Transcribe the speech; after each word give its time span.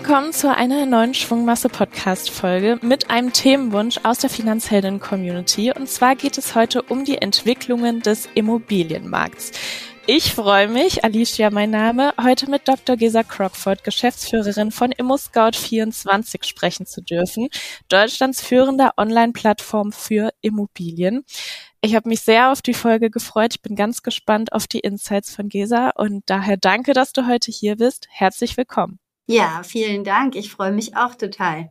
Willkommen 0.00 0.32
zu 0.32 0.54
einer 0.54 0.86
neuen 0.86 1.12
Schwungmasse 1.12 1.68
Podcast 1.68 2.30
Folge 2.30 2.78
mit 2.82 3.10
einem 3.10 3.32
Themenwunsch 3.32 3.98
aus 4.04 4.18
der 4.18 4.30
Finanzheldin 4.30 5.00
Community. 5.00 5.72
Und 5.72 5.88
zwar 5.88 6.14
geht 6.14 6.38
es 6.38 6.54
heute 6.54 6.82
um 6.82 7.04
die 7.04 7.18
Entwicklungen 7.18 8.00
des 8.00 8.28
Immobilienmarkts. 8.36 9.50
Ich 10.06 10.34
freue 10.34 10.68
mich, 10.68 11.02
Alicia 11.02 11.50
mein 11.50 11.70
Name, 11.70 12.14
heute 12.22 12.48
mit 12.48 12.68
Dr. 12.68 12.96
Gesa 12.96 13.24
Crockford, 13.24 13.82
Geschäftsführerin 13.82 14.70
von 14.70 14.92
ImmoScout24 14.92 16.44
sprechen 16.44 16.86
zu 16.86 17.02
dürfen, 17.02 17.48
Deutschlands 17.88 18.40
führender 18.40 18.92
Online-Plattform 18.98 19.90
für 19.90 20.30
Immobilien. 20.42 21.24
Ich 21.80 21.96
habe 21.96 22.08
mich 22.08 22.20
sehr 22.20 22.52
auf 22.52 22.62
die 22.62 22.74
Folge 22.74 23.10
gefreut. 23.10 23.54
Ich 23.56 23.62
bin 23.62 23.74
ganz 23.74 24.04
gespannt 24.04 24.52
auf 24.52 24.68
die 24.68 24.78
Insights 24.78 25.34
von 25.34 25.48
Gesa 25.48 25.90
und 25.90 26.22
daher 26.26 26.56
danke, 26.56 26.92
dass 26.92 27.12
du 27.12 27.26
heute 27.26 27.50
hier 27.50 27.74
bist. 27.74 28.06
Herzlich 28.10 28.56
willkommen. 28.56 29.00
Ja, 29.28 29.62
vielen 29.62 30.04
Dank. 30.04 30.34
Ich 30.36 30.50
freue 30.50 30.72
mich 30.72 30.96
auch 30.96 31.14
total. 31.14 31.70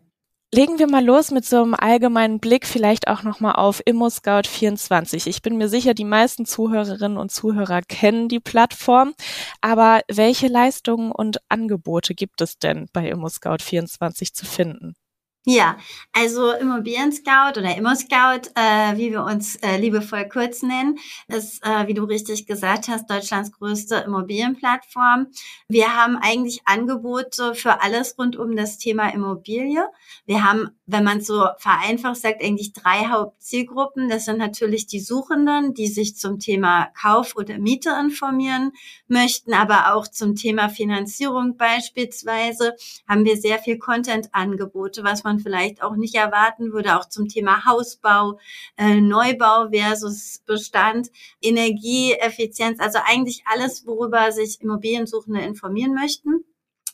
Legen 0.54 0.80
wir 0.80 0.88
mal 0.88 1.04
los 1.04 1.32
mit 1.32 1.44
so 1.44 1.62
einem 1.62 1.74
allgemeinen 1.74 2.40
Blick 2.40 2.66
vielleicht 2.66 3.10
auch 3.10 3.24
nochmal 3.24 3.56
auf 3.56 3.82
ImmoScout24. 3.86 5.28
Ich 5.28 5.42
bin 5.42 5.58
mir 5.58 5.68
sicher, 5.68 5.94
die 5.94 6.06
meisten 6.06 6.46
Zuhörerinnen 6.46 7.18
und 7.18 7.32
Zuhörer 7.32 7.82
kennen 7.82 8.30
die 8.30 8.40
Plattform, 8.40 9.14
aber 9.60 10.02
welche 10.08 10.48
Leistungen 10.48 11.12
und 11.12 11.40
Angebote 11.50 12.14
gibt 12.14 12.42
es 12.42 12.60
denn 12.60 12.88
bei 12.94 13.12
ImmoScout24 13.12 14.34
zu 14.34 14.46
finden? 14.46 14.94
Ja, 15.50 15.78
also 16.12 16.52
Immobilien 16.52 17.14
Scout 17.14 17.58
oder 17.58 17.78
Immo 17.78 17.96
Scout, 17.96 18.50
äh, 18.56 18.98
wie 18.98 19.12
wir 19.12 19.24
uns 19.24 19.56
äh, 19.56 19.78
liebevoll 19.78 20.28
kurz 20.28 20.62
nennen, 20.62 21.00
ist, 21.30 21.66
äh, 21.66 21.88
wie 21.88 21.94
du 21.94 22.04
richtig 22.04 22.48
gesagt 22.48 22.90
hast, 22.90 23.10
Deutschlands 23.10 23.54
größte 23.54 23.96
Immobilienplattform. 23.96 25.28
Wir 25.70 25.96
haben 25.96 26.18
eigentlich 26.18 26.64
Angebote 26.66 27.56
für 27.56 27.82
alles 27.82 28.18
rund 28.20 28.36
um 28.36 28.58
das 28.58 28.78
Thema 28.78 29.08
Immobilie. 29.14 29.88
Wir 30.26 30.44
haben, 30.44 30.72
wenn 30.86 31.06
man 31.06 31.22
so 31.22 31.48
vereinfacht 31.60 32.18
sagt, 32.18 32.44
eigentlich 32.44 32.74
drei 32.74 33.08
Hauptzielgruppen. 33.08 34.10
Das 34.10 34.26
sind 34.26 34.40
natürlich 34.40 34.86
die 34.88 35.00
Suchenden, 35.00 35.74
die 35.74 35.88
sich 35.88 36.18
zum 36.18 36.40
Thema 36.40 36.90
Kauf 37.00 37.38
oder 37.38 37.58
Miete 37.58 37.96
informieren 38.02 38.74
möchten, 39.08 39.54
aber 39.54 39.94
auch 39.94 40.10
zum 40.10 40.36
Thema 40.36 40.68
Finanzierung 40.68 41.56
beispielsweise 41.56 42.76
haben 43.08 43.24
wir 43.24 43.38
sehr 43.38 43.60
viel 43.60 43.78
Content-Angebote, 43.78 45.06
was 45.06 45.24
man 45.24 45.37
man 45.38 45.40
vielleicht 45.44 45.82
auch 45.82 45.96
nicht 45.96 46.16
erwarten 46.16 46.74
würde, 46.74 46.98
auch 46.98 47.08
zum 47.08 47.28
Thema 47.28 47.66
Hausbau, 47.66 48.40
äh, 48.78 49.00
Neubau 49.00 49.70
versus 49.72 50.40
Bestand, 50.46 51.10
Energieeffizienz, 51.42 52.80
also 52.80 53.00
eigentlich 53.06 53.44
alles, 53.46 53.86
worüber 53.86 54.32
sich 54.32 54.62
Immobiliensuchende 54.62 55.42
informieren 55.42 55.94
möchten. 55.94 56.44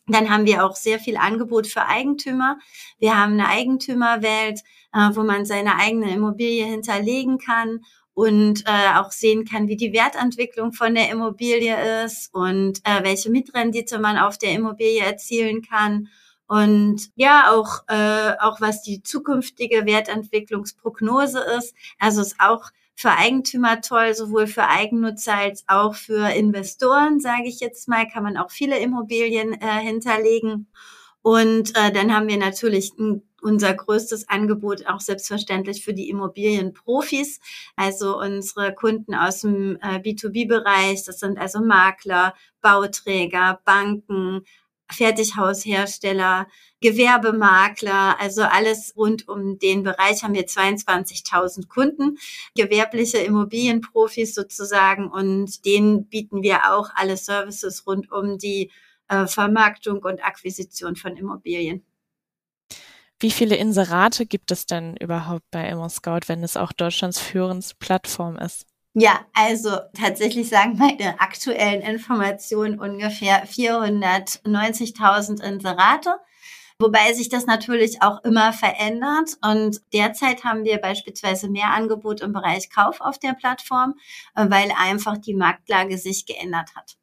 Dann 0.07 0.29
haben 0.29 0.45
wir 0.45 0.65
auch 0.65 0.75
sehr 0.75 0.99
viel 0.99 1.15
Angebot 1.15 1.65
für 1.65 1.85
Eigentümer. 1.85 2.57
Wir 2.99 3.17
haben 3.17 3.33
eine 3.33 3.47
Eigentümerwelt, 3.47 4.59
äh, 4.93 5.09
wo 5.13 5.23
man 5.23 5.45
seine 5.45 5.77
eigene 5.77 6.13
Immobilie 6.13 6.65
hinterlegen 6.65 7.37
kann 7.37 7.79
und 8.13 8.63
äh, 8.67 8.97
auch 8.97 9.11
sehen 9.11 9.45
kann, 9.45 9.69
wie 9.69 9.77
die 9.77 9.93
Wertentwicklung 9.93 10.73
von 10.73 10.93
der 10.93 11.09
Immobilie 11.09 12.03
ist 12.03 12.33
und 12.33 12.79
äh, 12.83 13.03
welche 13.03 13.31
Mitrendite 13.31 13.97
man 13.97 14.17
auf 14.17 14.37
der 14.37 14.51
Immobilie 14.51 15.01
erzielen 15.01 15.61
kann 15.61 16.09
und 16.53 17.09
ja, 17.15 17.51
auch, 17.51 17.81
äh, 17.87 18.33
auch 18.39 18.61
was 18.61 18.83
die 18.83 19.01
zukünftige 19.01 19.87
Wertentwicklungsprognose 19.87 21.39
ist. 21.57 21.73
Also 21.97 22.21
ist 22.21 22.35
auch 22.37 22.69
für 22.93 23.09
Eigentümer 23.09 23.81
toll, 23.81 24.13
sowohl 24.13 24.45
für 24.45 24.67
Eigennutzer 24.67 25.33
als 25.33 25.63
auch 25.65 25.95
für 25.95 26.29
Investoren, 26.29 27.19
sage 27.19 27.47
ich 27.47 27.59
jetzt 27.59 27.87
mal, 27.87 28.07
kann 28.07 28.21
man 28.21 28.37
auch 28.37 28.51
viele 28.51 28.77
Immobilien 28.77 29.53
äh, 29.53 29.79
hinterlegen. 29.79 30.67
Und 31.23 31.75
äh, 31.75 31.91
dann 31.91 32.13
haben 32.13 32.27
wir 32.27 32.37
natürlich 32.37 32.91
ein, 32.99 33.23
unser 33.41 33.73
größtes 33.73 34.29
Angebot 34.29 34.85
auch 34.85 34.99
selbstverständlich 34.99 35.83
für 35.83 35.95
die 35.95 36.09
Immobilienprofis, 36.09 37.39
also 37.75 38.19
unsere 38.19 38.75
Kunden 38.75 39.15
aus 39.15 39.41
dem 39.41 39.77
äh, 39.77 39.97
B2B-Bereich. 39.97 41.03
Das 41.03 41.19
sind 41.19 41.39
also 41.39 41.61
Makler, 41.61 42.35
Bauträger, 42.61 43.59
Banken, 43.65 44.43
Fertighaushersteller, 44.91 46.47
Gewerbemakler, 46.81 48.19
also 48.19 48.43
alles 48.43 48.93
rund 48.95 49.27
um 49.27 49.57
den 49.57 49.83
Bereich 49.83 50.23
haben 50.23 50.33
wir 50.33 50.45
22.000 50.45 51.67
Kunden, 51.67 52.17
gewerbliche 52.55 53.19
Immobilienprofis 53.19 54.35
sozusagen 54.35 55.09
und 55.09 55.65
denen 55.65 56.07
bieten 56.07 56.43
wir 56.43 56.73
auch 56.73 56.89
alle 56.95 57.17
Services 57.17 57.87
rund 57.87 58.11
um 58.11 58.37
die 58.37 58.71
äh, 59.07 59.27
Vermarktung 59.27 59.99
und 59.99 60.23
Akquisition 60.23 60.95
von 60.95 61.15
Immobilien. 61.15 61.85
Wie 63.19 63.31
viele 63.31 63.55
Inserate 63.55 64.25
gibt 64.25 64.51
es 64.51 64.65
denn 64.65 64.97
überhaupt 64.97 65.49
bei 65.49 65.67
ImmoScout, 65.69 66.27
wenn 66.27 66.43
es 66.43 66.57
auch 66.57 66.73
Deutschlands 66.73 67.19
führendste 67.19 67.75
Plattform 67.79 68.37
ist? 68.37 68.65
Ja, 68.95 69.21
also 69.33 69.77
tatsächlich 69.95 70.49
sagen 70.49 70.77
meine 70.77 71.19
aktuellen 71.19 71.81
Informationen 71.81 72.79
ungefähr 72.79 73.47
490.000 73.47 75.41
Inserate. 75.41 76.15
Wobei 76.79 77.13
sich 77.13 77.29
das 77.29 77.45
natürlich 77.45 78.01
auch 78.01 78.23
immer 78.23 78.51
verändert. 78.53 79.37
Und 79.41 79.81
derzeit 79.93 80.43
haben 80.43 80.63
wir 80.63 80.79
beispielsweise 80.79 81.49
mehr 81.49 81.71
Angebot 81.73 82.21
im 82.21 82.33
Bereich 82.33 82.69
Kauf 82.69 82.99
auf 82.99 83.17
der 83.17 83.33
Plattform, 83.33 83.95
äh, 84.35 84.45
weil 84.49 84.71
einfach 84.77 85.17
die 85.17 85.33
Marktlage 85.33 85.97
sich 85.97 86.25
geändert 86.25 86.75
hat. 86.75 86.97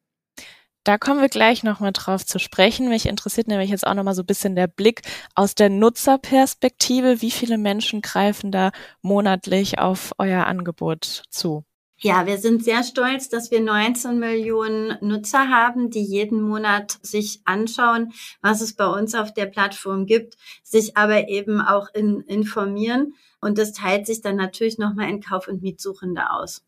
Da 0.85 0.97
kommen 0.97 1.21
wir 1.21 1.29
gleich 1.29 1.63
nochmal 1.63 1.93
drauf 1.93 2.25
zu 2.25 2.39
sprechen. 2.39 2.89
Mich 2.89 3.07
interessiert 3.07 3.49
nämlich 3.49 3.71
jetzt 3.71 3.87
auch 3.87 3.95
nochmal 3.95 4.15
so 4.15 4.23
ein 4.23 4.27
bisschen 4.27 4.55
der 4.57 4.67
Blick 4.67 5.03
aus 5.35 5.55
der 5.55 5.71
Nutzerperspektive. 5.71 7.21
Wie 7.21 7.31
viele 7.31 7.59
Menschen 7.59 8.01
greifen 8.01 8.51
da 8.51 8.71
monatlich 9.03 9.79
auf 9.79 10.13
euer 10.19 10.47
Angebot 10.47 11.23
zu? 11.31 11.65
Ja, 12.03 12.25
wir 12.27 12.39
sind 12.39 12.65
sehr 12.65 12.83
stolz, 12.83 13.29
dass 13.29 13.51
wir 13.51 13.61
19 13.61 14.19
Millionen 14.19 14.97
Nutzer 15.03 15.51
haben, 15.51 15.91
die 15.91 16.03
jeden 16.03 16.41
Monat 16.41 16.99
sich 17.03 17.43
anschauen, 17.45 18.13
was 18.41 18.63
es 18.63 18.75
bei 18.75 18.87
uns 18.87 19.15
auf 19.15 19.35
der 19.35 19.45
Plattform 19.45 20.07
gibt, 20.07 20.39
sich 20.63 20.97
aber 20.97 21.29
eben 21.29 21.61
auch 21.61 21.89
in, 21.93 22.21
informieren. 22.23 23.13
Und 23.43 23.59
das 23.59 23.75
teilt 23.75 24.07
sich 24.07 24.23
dann 24.23 24.37
natürlich 24.37 24.79
nochmal 24.79 25.11
in 25.11 25.21
Kauf- 25.21 25.47
und 25.49 25.61
Mietsuchende 25.61 26.31
aus. 26.31 26.63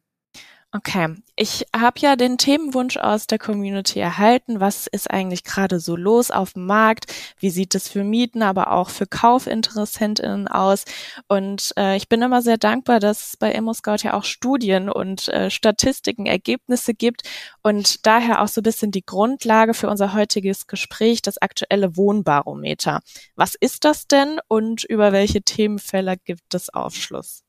Okay, 0.74 1.16
ich 1.36 1.66
habe 1.76 2.00
ja 2.00 2.16
den 2.16 2.38
Themenwunsch 2.38 2.96
aus 2.96 3.26
der 3.26 3.38
Community 3.38 4.00
erhalten. 4.00 4.58
Was 4.58 4.86
ist 4.86 5.10
eigentlich 5.10 5.44
gerade 5.44 5.80
so 5.80 5.96
los 5.96 6.30
auf 6.30 6.54
dem 6.54 6.64
Markt? 6.64 7.12
Wie 7.38 7.50
sieht 7.50 7.74
es 7.74 7.88
für 7.90 8.04
Mieten, 8.04 8.42
aber 8.42 8.72
auch 8.72 8.88
für 8.88 9.06
Kaufinteressentinnen 9.06 10.48
aus? 10.48 10.86
Und 11.28 11.74
äh, 11.76 11.96
ich 11.98 12.08
bin 12.08 12.22
immer 12.22 12.40
sehr 12.40 12.56
dankbar, 12.56 13.00
dass 13.00 13.28
es 13.28 13.36
bei 13.36 13.52
ImmoScout 13.52 13.98
ja 14.02 14.14
auch 14.14 14.24
Studien 14.24 14.88
und 14.88 15.28
äh, 15.28 15.50
Statistiken, 15.50 16.24
Ergebnisse 16.24 16.94
gibt 16.94 17.28
und 17.62 18.06
daher 18.06 18.40
auch 18.40 18.48
so 18.48 18.62
ein 18.62 18.64
bisschen 18.64 18.92
die 18.92 19.04
Grundlage 19.04 19.74
für 19.74 19.90
unser 19.90 20.14
heutiges 20.14 20.66
Gespräch, 20.66 21.20
das 21.20 21.36
aktuelle 21.36 21.98
Wohnbarometer. 21.98 23.00
Was 23.36 23.56
ist 23.56 23.84
das 23.84 24.06
denn 24.06 24.38
und 24.48 24.84
über 24.84 25.12
welche 25.12 25.42
Themenfelder 25.42 26.16
gibt 26.16 26.54
es 26.54 26.70
Aufschluss? 26.72 27.42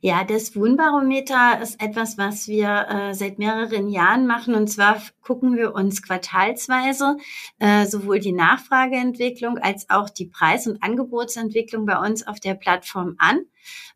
Ja, 0.00 0.24
das 0.24 0.56
Wohnbarometer 0.56 1.60
ist 1.60 1.80
etwas, 1.80 2.18
was 2.18 2.48
wir 2.48 2.86
äh, 2.88 3.14
seit 3.14 3.38
mehreren 3.38 3.88
Jahren 3.88 4.26
machen. 4.26 4.54
Und 4.54 4.68
zwar 4.68 5.00
gucken 5.22 5.56
wir 5.56 5.74
uns 5.74 6.02
quartalsweise 6.02 7.16
äh, 7.58 7.86
sowohl 7.86 8.18
die 8.18 8.32
Nachfrageentwicklung 8.32 9.58
als 9.58 9.88
auch 9.90 10.10
die 10.10 10.26
Preis- 10.26 10.66
und 10.66 10.82
Angebotsentwicklung 10.82 11.86
bei 11.86 11.98
uns 11.98 12.26
auf 12.26 12.40
der 12.40 12.54
Plattform 12.54 13.14
an 13.18 13.42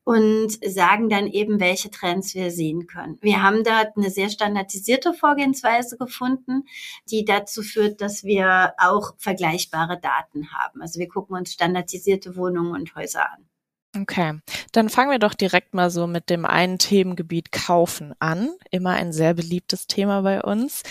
und 0.05 0.53
sagen 0.65 1.09
dann 1.09 1.27
eben, 1.27 1.59
welche 1.59 1.91
Trends 1.91 2.35
wir 2.37 2.53
sehen 2.53 2.87
können. 2.87 3.19
Wir 3.21 3.43
haben 3.43 3.65
dort 3.65 3.97
eine 3.97 4.11
sehr 4.11 4.29
standardisierte 4.29 5.13
Vorgehensweise 5.13 5.97
gefunden, 5.97 6.63
die 7.11 7.25
dazu 7.25 7.63
führt, 7.63 8.01
dass 8.01 8.23
wir 8.23 8.75
auch 8.79 9.15
vergleichbare 9.19 9.99
Daten 9.99 10.53
haben. 10.53 10.81
Also 10.81 11.01
wir 11.01 11.09
gucken 11.09 11.37
uns 11.37 11.53
standardisierte 11.53 12.37
Wohnungen 12.37 12.73
und 12.73 12.95
Häuser 12.95 13.33
an. 13.33 13.49
Okay, 14.03 14.41
dann 14.73 14.91
fangen 14.91 15.11
wir 15.11 15.19
doch 15.19 15.33
direkt 15.33 15.73
mal 15.73 15.91
so 15.91 16.07
mit 16.07 16.29
dem 16.29 16.45
einen 16.45 16.79
Themengebiet 16.79 17.51
Kaufen 17.51 18.15
an. 18.19 18.51
Immer 18.71 18.91
ein 18.91 19.13
sehr 19.13 19.33
beliebtes 19.33 19.87
Thema 19.87 20.23
bei 20.23 20.43
uns. 20.43 20.83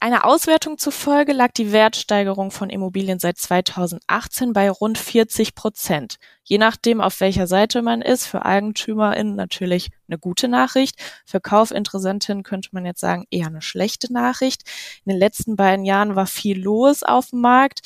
Einer 0.00 0.24
Auswertung 0.24 0.78
zufolge 0.78 1.32
lag 1.32 1.52
die 1.52 1.72
Wertsteigerung 1.72 2.50
von 2.50 2.70
Immobilien 2.70 3.18
seit 3.18 3.36
2018 3.36 4.52
bei 4.52 4.70
rund 4.70 4.96
40 4.96 5.54
Prozent. 5.54 6.16
Je 6.44 6.58
nachdem, 6.58 7.00
auf 7.00 7.20
welcher 7.20 7.46
Seite 7.46 7.82
man 7.82 8.00
ist, 8.00 8.26
für 8.26 8.46
EigentümerInnen 8.46 9.34
natürlich 9.34 9.90
eine 10.08 10.18
gute 10.18 10.48
Nachricht. 10.48 10.96
Für 11.26 11.40
Kaufinteressentinnen 11.40 12.44
könnte 12.44 12.68
man 12.72 12.86
jetzt 12.86 13.00
sagen, 13.00 13.26
eher 13.30 13.48
eine 13.48 13.62
schlechte 13.62 14.12
Nachricht. 14.12 14.62
In 15.04 15.10
den 15.10 15.18
letzten 15.18 15.56
beiden 15.56 15.84
Jahren 15.84 16.14
war 16.14 16.26
viel 16.26 16.62
los 16.62 17.02
auf 17.02 17.30
dem 17.30 17.40
Markt 17.40 17.82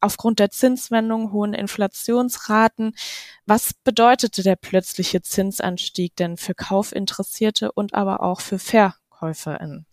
aufgrund 0.00 0.38
der 0.38 0.50
Zinswendung, 0.50 1.32
hohen 1.32 1.54
Inflationsraten. 1.54 2.94
Was 3.46 3.72
bedeutete 3.72 4.42
der 4.42 4.56
plötzliche 4.56 5.22
Zinsanstieg 5.22 6.16
denn 6.16 6.36
für 6.36 6.54
Kaufinteressierte 6.54 7.72
und 7.72 7.94
aber 7.94 8.22
auch 8.22 8.40
für 8.40 8.58
VerkäuferInnen? 8.58 9.86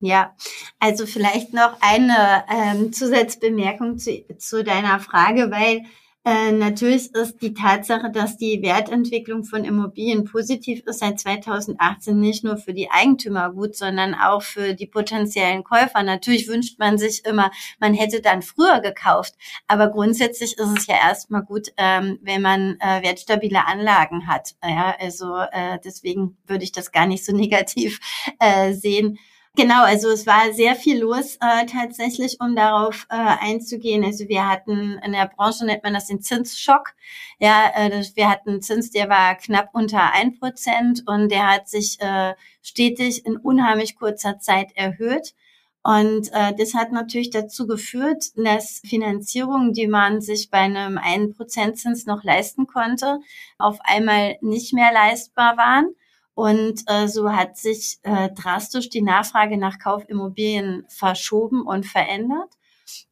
Ja, 0.00 0.36
also 0.78 1.06
vielleicht 1.06 1.54
noch 1.54 1.78
eine 1.80 2.44
ähm, 2.50 2.92
Zusatzbemerkung 2.92 3.98
zu, 3.98 4.24
zu 4.36 4.62
deiner 4.62 5.00
Frage, 5.00 5.50
weil 5.50 5.84
äh, 6.26 6.50
natürlich 6.50 7.14
ist 7.14 7.40
die 7.40 7.54
Tatsache, 7.54 8.10
dass 8.10 8.36
die 8.36 8.60
Wertentwicklung 8.60 9.44
von 9.44 9.64
Immobilien 9.64 10.24
positiv 10.24 10.82
ist 10.84 10.98
seit 10.98 11.20
2018 11.20 12.18
nicht 12.18 12.42
nur 12.42 12.56
für 12.56 12.74
die 12.74 12.90
Eigentümer 12.90 13.52
gut, 13.52 13.76
sondern 13.76 14.12
auch 14.12 14.42
für 14.42 14.74
die 14.74 14.88
potenziellen 14.88 15.62
Käufer. 15.62 16.02
Natürlich 16.02 16.48
wünscht 16.48 16.80
man 16.80 16.98
sich 16.98 17.24
immer, 17.24 17.52
man 17.78 17.94
hätte 17.94 18.20
dann 18.20 18.42
früher 18.42 18.80
gekauft. 18.80 19.34
Aber 19.68 19.88
grundsätzlich 19.88 20.58
ist 20.58 20.76
es 20.76 20.88
ja 20.88 20.96
erstmal 20.96 21.44
gut, 21.44 21.68
ähm, 21.76 22.18
wenn 22.22 22.42
man 22.42 22.76
äh, 22.80 23.04
wertstabile 23.04 23.64
Anlagen 23.64 24.26
hat. 24.26 24.56
Ja, 24.64 24.96
also 24.98 25.36
äh, 25.52 25.78
deswegen 25.84 26.36
würde 26.44 26.64
ich 26.64 26.72
das 26.72 26.90
gar 26.90 27.06
nicht 27.06 27.24
so 27.24 27.32
negativ 27.36 28.00
äh, 28.40 28.72
sehen. 28.72 29.16
Genau, 29.56 29.84
also 29.84 30.10
es 30.10 30.26
war 30.26 30.52
sehr 30.52 30.74
viel 30.76 31.00
los 31.00 31.36
äh, 31.40 31.64
tatsächlich, 31.66 32.40
um 32.40 32.54
darauf 32.54 33.06
äh, 33.08 33.14
einzugehen. 33.16 34.04
Also 34.04 34.28
wir 34.28 34.46
hatten 34.46 35.00
in 35.02 35.12
der 35.12 35.28
Branche 35.34 35.64
nennt 35.64 35.82
man 35.82 35.94
das 35.94 36.08
den 36.08 36.20
Zinsschock. 36.20 36.92
Ja, 37.38 37.70
äh, 37.74 38.04
wir 38.14 38.28
hatten 38.28 38.60
Zins, 38.60 38.90
der 38.90 39.08
war 39.08 39.34
knapp 39.36 39.70
unter 39.72 40.12
ein 40.12 40.38
Prozent 40.38 41.04
und 41.06 41.30
der 41.30 41.48
hat 41.50 41.68
sich 41.68 41.98
äh, 42.00 42.34
stetig 42.60 43.24
in 43.24 43.36
unheimlich 43.38 43.96
kurzer 43.96 44.38
Zeit 44.40 44.72
erhöht. 44.74 45.34
Und 45.82 46.30
äh, 46.32 46.52
das 46.58 46.74
hat 46.74 46.92
natürlich 46.92 47.30
dazu 47.30 47.66
geführt, 47.66 48.24
dass 48.36 48.82
Finanzierungen, 48.84 49.72
die 49.72 49.86
man 49.86 50.20
sich 50.20 50.50
bei 50.50 50.58
einem 50.58 50.98
einen 50.98 51.32
Prozent 51.34 51.78
Zins 51.78 52.04
noch 52.04 52.24
leisten 52.24 52.66
konnte, 52.66 53.20
auf 53.58 53.78
einmal 53.84 54.36
nicht 54.42 54.74
mehr 54.74 54.92
leistbar 54.92 55.56
waren. 55.56 55.94
Und 56.36 56.82
äh, 56.86 57.08
so 57.08 57.32
hat 57.32 57.56
sich 57.56 57.98
äh, 58.02 58.28
drastisch 58.28 58.90
die 58.90 59.00
Nachfrage 59.00 59.56
nach 59.56 59.78
Kaufimmobilien 59.78 60.84
verschoben 60.86 61.62
und 61.62 61.86
verändert. 61.86 62.52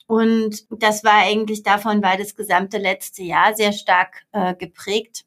Und 0.06 0.66
das 0.68 1.04
war 1.04 1.14
eigentlich 1.14 1.62
davon, 1.62 2.02
weil 2.02 2.18
das 2.18 2.36
gesamte 2.36 2.76
letzte 2.76 3.22
Jahr 3.22 3.54
sehr 3.54 3.72
stark 3.72 4.26
äh, 4.32 4.54
geprägt 4.54 5.24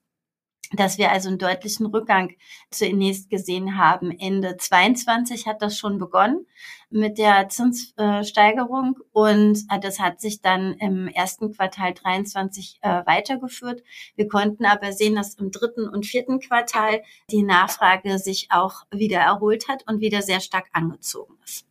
dass 0.73 0.97
wir 0.97 1.11
also 1.11 1.29
einen 1.29 1.37
deutlichen 1.37 1.85
Rückgang 1.85 2.35
zunächst 2.71 3.29
gesehen 3.29 3.77
haben. 3.77 4.11
Ende 4.11 4.57
22 4.57 5.47
hat 5.47 5.61
das 5.61 5.77
schon 5.77 5.97
begonnen 5.97 6.45
mit 6.89 7.17
der 7.17 7.49
Zinssteigerung 7.49 8.97
und 9.11 9.65
das 9.81 9.99
hat 9.99 10.21
sich 10.21 10.41
dann 10.41 10.73
im 10.75 11.07
ersten 11.07 11.53
Quartal 11.53 11.93
23 11.93 12.79
äh, 12.81 13.05
weitergeführt. 13.05 13.83
Wir 14.15 14.27
konnten 14.27 14.65
aber 14.65 14.93
sehen, 14.93 15.15
dass 15.15 15.35
im 15.35 15.51
dritten 15.51 15.87
und 15.87 16.05
vierten 16.05 16.39
Quartal 16.39 17.01
die 17.29 17.43
Nachfrage 17.43 18.19
sich 18.19 18.47
auch 18.51 18.83
wieder 18.91 19.19
erholt 19.19 19.67
hat 19.67 19.83
und 19.87 19.99
wieder 19.99 20.21
sehr 20.21 20.39
stark 20.39 20.67
angezogen 20.71 21.37
ist. 21.43 21.65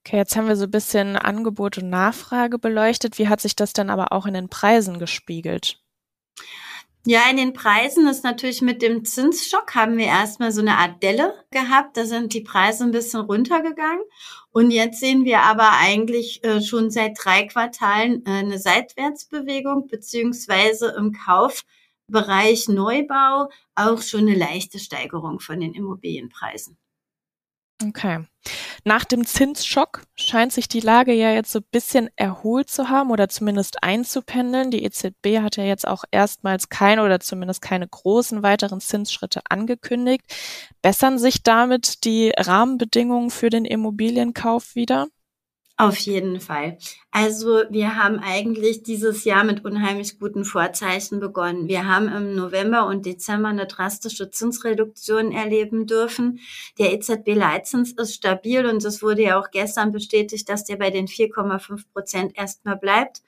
Okay, 0.00 0.18
jetzt 0.18 0.36
haben 0.36 0.46
wir 0.46 0.56
so 0.56 0.64
ein 0.64 0.70
bisschen 0.70 1.16
Angebot 1.16 1.78
und 1.78 1.90
Nachfrage 1.90 2.58
beleuchtet. 2.58 3.18
Wie 3.18 3.28
hat 3.28 3.40
sich 3.40 3.56
das 3.56 3.72
dann 3.72 3.90
aber 3.90 4.12
auch 4.12 4.24
in 4.26 4.34
den 4.34 4.48
Preisen 4.48 5.00
gespiegelt? 5.00 5.80
Ja, 7.08 7.30
in 7.30 7.36
den 7.36 7.52
Preisen 7.52 8.08
ist 8.08 8.24
natürlich 8.24 8.62
mit 8.62 8.82
dem 8.82 9.04
Zinsschock 9.04 9.76
haben 9.76 9.96
wir 9.96 10.06
erstmal 10.06 10.50
so 10.50 10.60
eine 10.60 10.76
Art 10.76 11.04
Delle 11.04 11.34
gehabt. 11.52 11.96
Da 11.96 12.04
sind 12.04 12.34
die 12.34 12.40
Preise 12.40 12.82
ein 12.82 12.90
bisschen 12.90 13.20
runtergegangen. 13.20 14.02
Und 14.50 14.72
jetzt 14.72 14.98
sehen 14.98 15.24
wir 15.24 15.42
aber 15.42 15.70
eigentlich 15.78 16.42
äh, 16.42 16.60
schon 16.60 16.90
seit 16.90 17.16
drei 17.22 17.46
Quartalen 17.46 18.26
äh, 18.26 18.30
eine 18.30 18.58
Seitwärtsbewegung, 18.58 19.86
beziehungsweise 19.86 20.96
im 20.98 21.12
Kaufbereich 21.12 22.68
Neubau 22.68 23.50
auch 23.76 24.02
schon 24.02 24.22
eine 24.22 24.34
leichte 24.34 24.80
Steigerung 24.80 25.38
von 25.38 25.60
den 25.60 25.74
Immobilienpreisen. 25.74 26.76
Okay. 27.82 28.24
Nach 28.84 29.04
dem 29.04 29.26
Zinsschock 29.26 30.04
scheint 30.14 30.52
sich 30.52 30.68
die 30.68 30.80
Lage 30.80 31.12
ja 31.12 31.32
jetzt 31.32 31.52
so 31.52 31.58
ein 31.58 31.66
bisschen 31.70 32.08
erholt 32.16 32.70
zu 32.70 32.88
haben 32.88 33.10
oder 33.10 33.28
zumindest 33.28 33.82
einzupendeln. 33.82 34.70
Die 34.70 34.84
EZB 34.84 35.40
hat 35.42 35.56
ja 35.56 35.64
jetzt 35.64 35.86
auch 35.86 36.04
erstmals 36.10 36.68
keine 36.68 37.02
oder 37.04 37.20
zumindest 37.20 37.60
keine 37.60 37.86
großen 37.86 38.42
weiteren 38.42 38.80
Zinsschritte 38.80 39.40
angekündigt. 39.50 40.24
Bessern 40.80 41.18
sich 41.18 41.42
damit 41.42 42.04
die 42.04 42.32
Rahmenbedingungen 42.36 43.30
für 43.30 43.50
den 43.50 43.64
Immobilienkauf 43.64 44.74
wieder? 44.74 45.08
Auf 45.78 45.98
jeden 45.98 46.40
Fall. 46.40 46.78
Also 47.10 47.62
wir 47.68 47.96
haben 47.96 48.18
eigentlich 48.18 48.82
dieses 48.82 49.24
Jahr 49.24 49.44
mit 49.44 49.62
unheimlich 49.62 50.18
guten 50.18 50.46
Vorzeichen 50.46 51.20
begonnen. 51.20 51.68
Wir 51.68 51.86
haben 51.86 52.08
im 52.08 52.34
November 52.34 52.86
und 52.86 53.04
Dezember 53.04 53.48
eine 53.48 53.66
drastische 53.66 54.30
Zinsreduktion 54.30 55.32
erleben 55.32 55.86
dürfen. 55.86 56.40
Der 56.78 56.94
EZB-Leitzins 56.94 57.92
ist 57.92 58.14
stabil 58.14 58.64
und 58.64 58.82
es 58.86 59.02
wurde 59.02 59.22
ja 59.22 59.38
auch 59.38 59.50
gestern 59.50 59.92
bestätigt, 59.92 60.48
dass 60.48 60.64
der 60.64 60.76
bei 60.76 60.90
den 60.90 61.08
4,5 61.08 61.84
Prozent 61.92 62.32
erstmal 62.38 62.76
bleibt. 62.78 63.20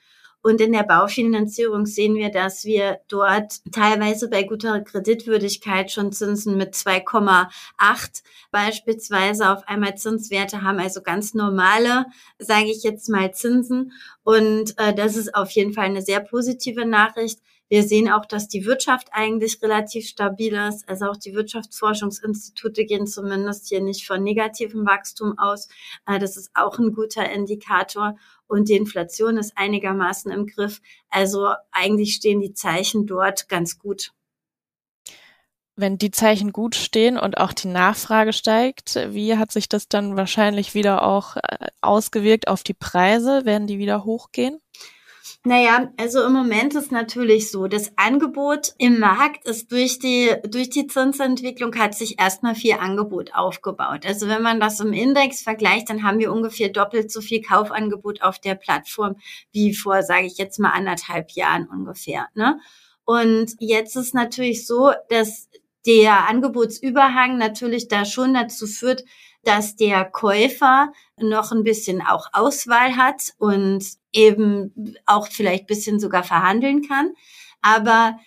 Und 0.42 0.60
in 0.60 0.72
der 0.72 0.84
Baufinanzierung 0.84 1.84
sehen 1.84 2.14
wir, 2.14 2.30
dass 2.30 2.64
wir 2.64 3.00
dort 3.08 3.54
teilweise 3.72 4.30
bei 4.30 4.44
guter 4.44 4.80
Kreditwürdigkeit 4.80 5.90
schon 5.90 6.12
Zinsen 6.12 6.56
mit 6.56 6.74
2,8 6.74 8.22
beispielsweise 8.50 9.50
auf 9.50 9.66
einmal 9.66 9.96
Zinswerte 9.96 10.62
haben, 10.62 10.78
also 10.78 11.02
ganz 11.02 11.34
normale, 11.34 12.06
sage 12.38 12.70
ich 12.70 12.82
jetzt 12.84 13.08
mal, 13.08 13.32
Zinsen. 13.32 13.92
Und 14.22 14.74
äh, 14.78 14.94
das 14.94 15.16
ist 15.16 15.34
auf 15.34 15.50
jeden 15.50 15.72
Fall 15.72 15.86
eine 15.86 16.02
sehr 16.02 16.20
positive 16.20 16.86
Nachricht. 16.86 17.40
Wir 17.68 17.82
sehen 17.82 18.10
auch, 18.10 18.24
dass 18.24 18.48
die 18.48 18.64
Wirtschaft 18.64 19.08
eigentlich 19.12 19.62
relativ 19.62 20.08
stabil 20.08 20.54
ist. 20.54 20.88
Also 20.88 21.06
auch 21.06 21.16
die 21.16 21.34
Wirtschaftsforschungsinstitute 21.34 22.86
gehen 22.86 23.06
zumindest 23.06 23.68
hier 23.68 23.82
nicht 23.82 24.06
von 24.06 24.22
negativem 24.22 24.86
Wachstum 24.86 25.38
aus. 25.38 25.68
Äh, 26.06 26.18
das 26.18 26.36
ist 26.36 26.50
auch 26.54 26.78
ein 26.78 26.94
guter 26.94 27.30
Indikator. 27.30 28.16
Und 28.46 28.70
die 28.70 28.76
Inflation 28.76 29.36
ist 29.36 29.52
einigermaßen 29.56 30.32
im 30.32 30.46
Griff. 30.46 30.80
Also 31.10 31.52
eigentlich 31.70 32.14
stehen 32.14 32.40
die 32.40 32.54
Zeichen 32.54 33.06
dort 33.06 33.48
ganz 33.48 33.78
gut. 33.78 34.12
Wenn 35.76 35.98
die 35.98 36.10
Zeichen 36.10 36.50
gut 36.52 36.74
stehen 36.74 37.16
und 37.18 37.38
auch 37.38 37.52
die 37.52 37.68
Nachfrage 37.68 38.32
steigt, 38.32 38.96
wie 39.10 39.36
hat 39.36 39.52
sich 39.52 39.68
das 39.68 39.88
dann 39.88 40.16
wahrscheinlich 40.16 40.74
wieder 40.74 41.04
auch 41.04 41.36
äh, 41.36 41.68
ausgewirkt 41.82 42.48
auf 42.48 42.64
die 42.64 42.74
Preise? 42.74 43.44
Werden 43.44 43.68
die 43.68 43.78
wieder 43.78 44.04
hochgehen? 44.04 44.60
Naja, 45.48 45.90
also 45.96 46.26
im 46.26 46.34
Moment 46.34 46.74
ist 46.74 46.92
natürlich 46.92 47.50
so, 47.50 47.68
das 47.68 47.90
Angebot 47.96 48.74
im 48.76 48.98
Markt 48.98 49.48
ist 49.48 49.72
durch 49.72 49.98
die, 49.98 50.30
durch 50.46 50.68
die 50.68 50.86
Zinsentwicklung 50.86 51.74
hat 51.76 51.94
sich 51.94 52.20
erstmal 52.20 52.54
viel 52.54 52.74
Angebot 52.74 53.34
aufgebaut. 53.34 54.04
Also 54.04 54.28
wenn 54.28 54.42
man 54.42 54.60
das 54.60 54.78
im 54.80 54.92
Index 54.92 55.40
vergleicht, 55.40 55.88
dann 55.88 56.02
haben 56.02 56.18
wir 56.18 56.34
ungefähr 56.34 56.68
doppelt 56.68 57.10
so 57.10 57.22
viel 57.22 57.40
Kaufangebot 57.40 58.20
auf 58.20 58.38
der 58.38 58.56
Plattform 58.56 59.16
wie 59.50 59.74
vor, 59.74 60.02
sage 60.02 60.26
ich 60.26 60.36
jetzt 60.36 60.58
mal, 60.58 60.72
anderthalb 60.72 61.30
Jahren 61.30 61.66
ungefähr. 61.66 62.26
Ne? 62.34 62.60
Und 63.06 63.54
jetzt 63.58 63.96
ist 63.96 64.12
natürlich 64.12 64.66
so, 64.66 64.92
dass 65.08 65.48
der 65.88 66.28
Angebotsüberhang 66.28 67.38
natürlich 67.38 67.88
da 67.88 68.04
schon 68.04 68.34
dazu 68.34 68.66
führt, 68.66 69.04
dass 69.42 69.74
der 69.74 70.04
Käufer 70.04 70.92
noch 71.16 71.50
ein 71.50 71.64
bisschen 71.64 72.02
auch 72.02 72.26
Auswahl 72.32 72.96
hat 72.96 73.32
und 73.38 73.82
eben 74.12 74.94
auch 75.06 75.28
vielleicht 75.28 75.66
bisschen 75.66 75.98
sogar 75.98 76.24
verhandeln 76.24 76.86
kann. 76.86 77.14
Aber 77.62 78.18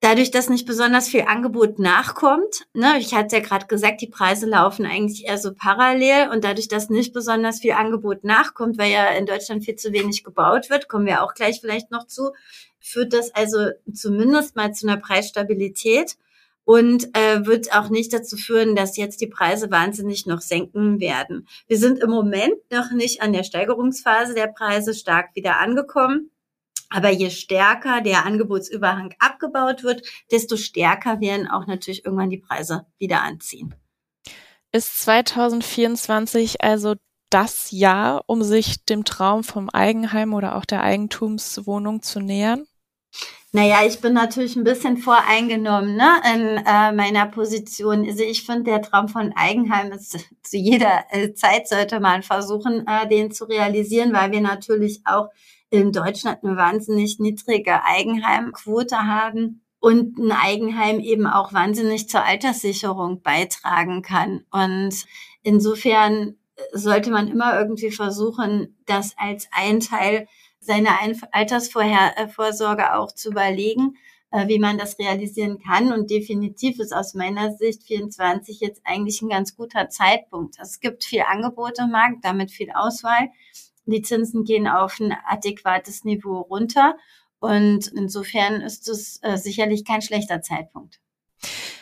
dadurch, 0.00 0.30
dass 0.30 0.50
nicht 0.50 0.66
besonders 0.66 1.08
viel 1.08 1.22
Angebot 1.22 1.78
nachkommt, 1.78 2.66
ne, 2.74 2.98
ich 2.98 3.14
hatte 3.14 3.36
ja 3.36 3.42
gerade 3.42 3.66
gesagt, 3.66 4.02
die 4.02 4.08
Preise 4.08 4.46
laufen 4.46 4.84
eigentlich 4.84 5.24
eher 5.24 5.38
so 5.38 5.54
parallel 5.54 6.28
und 6.28 6.44
dadurch, 6.44 6.68
dass 6.68 6.90
nicht 6.90 7.14
besonders 7.14 7.60
viel 7.60 7.72
Angebot 7.72 8.22
nachkommt, 8.22 8.76
weil 8.76 8.92
ja 8.92 9.06
in 9.12 9.24
Deutschland 9.24 9.64
viel 9.64 9.76
zu 9.76 9.94
wenig 9.94 10.24
gebaut 10.24 10.68
wird, 10.68 10.88
kommen 10.88 11.06
wir 11.06 11.22
auch 11.22 11.32
gleich 11.32 11.60
vielleicht 11.62 11.90
noch 11.90 12.06
zu, 12.06 12.32
führt 12.80 13.14
das 13.14 13.34
also 13.34 13.70
zumindest 13.90 14.56
mal 14.56 14.74
zu 14.74 14.86
einer 14.86 14.98
Preisstabilität 14.98 16.16
und 16.64 17.14
äh, 17.16 17.44
wird 17.44 17.72
auch 17.72 17.88
nicht 17.88 18.12
dazu 18.12 18.36
führen, 18.36 18.76
dass 18.76 18.96
jetzt 18.96 19.20
die 19.20 19.26
Preise 19.26 19.70
wahnsinnig 19.70 20.26
noch 20.26 20.40
senken 20.40 21.00
werden. 21.00 21.48
Wir 21.66 21.78
sind 21.78 21.98
im 22.00 22.10
Moment 22.10 22.54
noch 22.70 22.92
nicht 22.92 23.22
an 23.22 23.32
der 23.32 23.44
Steigerungsphase 23.44 24.34
der 24.34 24.48
Preise 24.48 24.94
stark 24.94 25.34
wieder 25.34 25.58
angekommen. 25.58 26.30
Aber 26.94 27.08
je 27.08 27.30
stärker 27.30 28.02
der 28.02 28.26
Angebotsüberhang 28.26 29.14
abgebaut 29.18 29.82
wird, 29.82 30.06
desto 30.30 30.58
stärker 30.58 31.20
werden 31.20 31.48
auch 31.48 31.66
natürlich 31.66 32.04
irgendwann 32.04 32.28
die 32.28 32.38
Preise 32.38 32.84
wieder 32.98 33.22
anziehen. 33.22 33.74
Ist 34.72 35.00
2024 35.00 36.62
also 36.62 36.94
das 37.30 37.70
Jahr, 37.70 38.24
um 38.26 38.42
sich 38.42 38.84
dem 38.84 39.04
Traum 39.04 39.42
vom 39.42 39.70
Eigenheim 39.70 40.34
oder 40.34 40.54
auch 40.54 40.66
der 40.66 40.82
Eigentumswohnung 40.82 42.02
zu 42.02 42.20
nähern? 42.20 42.66
Naja, 43.54 43.80
ich 43.86 44.00
bin 44.00 44.14
natürlich 44.14 44.56
ein 44.56 44.64
bisschen 44.64 44.96
voreingenommen 44.96 45.94
ne, 45.94 46.08
in 46.34 46.64
äh, 46.64 46.90
meiner 46.92 47.26
Position. 47.26 48.02
Also 48.06 48.22
ich 48.24 48.46
finde, 48.46 48.64
der 48.64 48.80
Traum 48.80 49.08
von 49.08 49.34
Eigenheim 49.36 49.92
ist 49.92 50.18
zu 50.42 50.56
jeder 50.56 51.04
äh, 51.10 51.34
Zeit 51.34 51.68
sollte 51.68 52.00
man 52.00 52.22
versuchen, 52.22 52.86
äh, 52.86 53.06
den 53.06 53.30
zu 53.30 53.44
realisieren, 53.44 54.14
weil 54.14 54.32
wir 54.32 54.40
natürlich 54.40 55.02
auch 55.04 55.28
in 55.68 55.92
Deutschland 55.92 56.42
eine 56.42 56.56
wahnsinnig 56.56 57.18
niedrige 57.18 57.84
Eigenheimquote 57.84 58.96
haben 58.96 59.60
und 59.80 60.18
ein 60.18 60.32
Eigenheim 60.32 60.98
eben 60.98 61.26
auch 61.26 61.52
wahnsinnig 61.52 62.08
zur 62.08 62.24
Alterssicherung 62.24 63.20
beitragen 63.20 64.00
kann. 64.00 64.46
Und 64.50 64.94
insofern 65.42 66.36
sollte 66.72 67.10
man 67.10 67.28
immer 67.28 67.58
irgendwie 67.58 67.90
versuchen, 67.90 68.78
das 68.86 69.14
als 69.18 69.48
ein 69.52 69.80
Teil 69.80 70.26
seiner 70.62 70.98
Altersvorsorge 71.32 72.94
auch 72.94 73.12
zu 73.12 73.30
überlegen, 73.30 73.96
äh, 74.30 74.46
wie 74.46 74.58
man 74.58 74.78
das 74.78 74.98
realisieren 74.98 75.58
kann. 75.58 75.92
Und 75.92 76.10
definitiv 76.10 76.78
ist 76.78 76.94
aus 76.94 77.14
meiner 77.14 77.52
Sicht 77.52 77.82
24 77.82 78.60
jetzt 78.60 78.80
eigentlich 78.84 79.20
ein 79.22 79.28
ganz 79.28 79.56
guter 79.56 79.88
Zeitpunkt. 79.88 80.56
Es 80.60 80.80
gibt 80.80 81.04
viel 81.04 81.22
Angebot 81.22 81.78
im 81.78 81.90
Markt, 81.90 82.24
damit 82.24 82.50
viel 82.50 82.70
Auswahl. 82.74 83.28
Die 83.86 84.02
Zinsen 84.02 84.44
gehen 84.44 84.68
auf 84.68 85.00
ein 85.00 85.14
adäquates 85.28 86.04
Niveau 86.04 86.40
runter. 86.40 86.96
Und 87.40 87.88
insofern 87.88 88.60
ist 88.60 88.88
es 88.88 89.18
äh, 89.22 89.36
sicherlich 89.36 89.84
kein 89.84 90.00
schlechter 90.00 90.42
Zeitpunkt. 90.42 91.00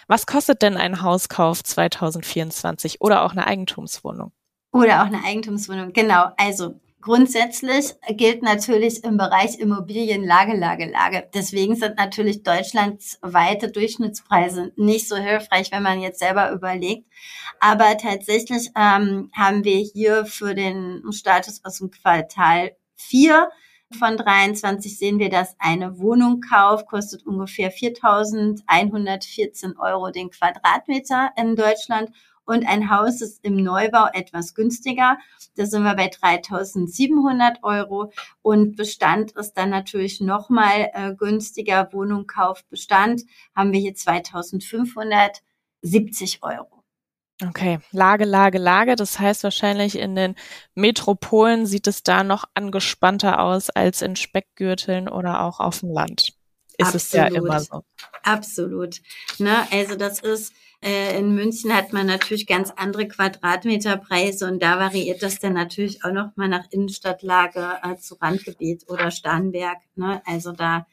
Was 0.08 0.25
kostet 0.25 0.62
denn 0.62 0.78
ein 0.78 1.02
Hauskauf 1.02 1.62
2024 1.62 3.02
oder 3.02 3.25
auch 3.25 3.32
eine 3.32 3.46
Eigentumswohnung? 3.46 4.32
Oder 4.72 5.02
auch 5.02 5.06
eine 5.06 5.22
Eigentumswohnung, 5.22 5.92
genau. 5.92 6.30
Also 6.38 6.80
Grundsätzlich 7.02 7.95
gilt 8.11 8.42
natürlich 8.42 9.02
im 9.04 9.16
Bereich 9.16 9.59
Immobilien 9.59 10.23
Lage, 10.23 10.54
Lage, 10.54 10.90
Lage. 10.90 11.26
Deswegen 11.33 11.75
sind 11.75 11.97
natürlich 11.97 12.42
deutschlandsweite 12.42 13.71
Durchschnittspreise 13.71 14.73
nicht 14.76 15.09
so 15.09 15.16
hilfreich, 15.16 15.73
wenn 15.73 15.83
man 15.83 16.00
jetzt 16.00 16.19
selber 16.19 16.52
überlegt. 16.52 17.07
Aber 17.59 17.97
tatsächlich 17.97 18.69
ähm, 18.76 19.30
haben 19.35 19.64
wir 19.64 19.78
hier 19.78 20.26
für 20.26 20.54
den 20.54 21.02
Status 21.11 21.64
aus 21.64 21.78
dem 21.78 21.90
Quartal 21.90 22.73
4 22.97 23.49
von 23.99 24.16
23 24.16 24.97
sehen 24.97 25.19
wir, 25.19 25.30
dass 25.30 25.57
eine 25.59 25.99
Wohnung 25.99 26.40
kauft, 26.40 26.87
kostet 26.87 27.26
ungefähr 27.26 27.73
4.114 27.73 29.76
Euro 29.78 30.12
den 30.12 30.30
Quadratmeter 30.30 31.33
in 31.37 31.57
Deutschland 31.57 32.11
und 32.50 32.66
ein 32.66 32.90
Haus 32.90 33.21
ist 33.21 33.45
im 33.45 33.54
Neubau 33.54 34.09
etwas 34.12 34.54
günstiger. 34.54 35.19
Da 35.54 35.66
sind 35.66 35.85
wir 35.85 35.95
bei 35.95 36.09
3.700 36.09 37.62
Euro 37.62 38.12
und 38.42 38.75
Bestand 38.75 39.30
ist 39.33 39.52
dann 39.54 39.71
natürlich 39.71 40.21
nochmal 40.21 40.90
äh, 40.92 41.14
günstiger. 41.14 41.92
Wohnung 41.92 42.26
kauft 42.26 42.69
Bestand 42.69 43.23
haben 43.54 43.73
wir 43.73 43.78
hier 43.78 43.95
2.570 43.95 46.42
Euro. 46.42 46.83
Okay, 47.47 47.78
Lage, 47.92 48.25
Lage, 48.25 48.59
Lage. 48.59 48.97
Das 48.97 49.21
heißt 49.21 49.45
wahrscheinlich 49.45 49.97
in 49.97 50.16
den 50.16 50.35
Metropolen 50.75 51.66
sieht 51.66 51.87
es 51.87 52.02
da 52.02 52.25
noch 52.25 52.47
angespannter 52.54 53.38
aus 53.38 53.71
als 53.71 54.02
in 54.02 54.16
Speckgürteln 54.16 55.09
oder 55.09 55.42
auch 55.42 55.61
auf 55.61 55.78
dem 55.80 55.92
Land. 55.92 56.33
Ist 56.78 56.95
Absolut. 56.95 57.02
es 57.02 57.12
ja 57.12 57.26
immer 57.26 57.61
so. 57.61 57.85
Absolut. 58.25 59.00
Ne? 59.38 59.69
Also 59.71 59.95
das 59.95 60.19
ist 60.19 60.52
äh, 60.82 61.18
in 61.18 61.34
München 61.34 61.75
hat 61.75 61.92
man 61.92 62.06
natürlich 62.06 62.46
ganz 62.46 62.70
andere 62.70 63.06
Quadratmeterpreise 63.06 64.46
und 64.46 64.62
da 64.62 64.78
variiert 64.78 65.22
das 65.22 65.38
dann 65.38 65.52
natürlich 65.52 66.04
auch 66.04 66.12
noch 66.12 66.37
mal 66.37 66.49
nach 66.49 66.64
Innenstadtlage 66.70 67.78
äh, 67.82 67.96
zu 67.96 68.14
Randgebiet 68.14 68.84
oder 68.88 69.10
Starnberg. 69.10 69.78
Ne? 69.96 70.22
Also 70.25 70.52
da 70.52 70.87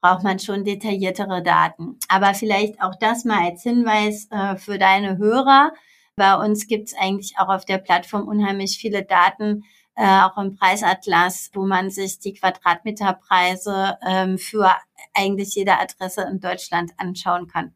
braucht 0.00 0.22
man 0.22 0.38
schon 0.38 0.64
detailliertere 0.64 1.42
Daten. 1.42 1.98
Aber 2.08 2.34
vielleicht 2.34 2.80
auch 2.82 2.94
das 2.96 3.24
mal 3.24 3.50
als 3.50 3.62
Hinweis 3.62 4.28
äh, 4.30 4.56
für 4.56 4.78
deine 4.78 5.18
Hörer. 5.18 5.72
Bei 6.16 6.36
uns 6.36 6.66
gibt's 6.66 6.94
eigentlich 6.94 7.34
auch 7.38 7.48
auf 7.48 7.64
der 7.64 7.78
Plattform 7.78 8.28
unheimlich 8.28 8.78
viele 8.78 9.04
Daten, 9.04 9.64
äh, 9.96 10.20
auch 10.22 10.36
im 10.38 10.56
Preisatlas, 10.56 11.50
wo 11.54 11.66
man 11.66 11.90
sich 11.90 12.18
die 12.18 12.34
Quadratmeterpreise 12.34 13.98
ähm, 14.06 14.38
für 14.38 14.72
eigentlich 15.14 15.54
jede 15.54 15.78
Adresse 15.78 16.22
in 16.30 16.40
Deutschland 16.40 16.92
anschauen 16.96 17.46
kann. 17.48 17.74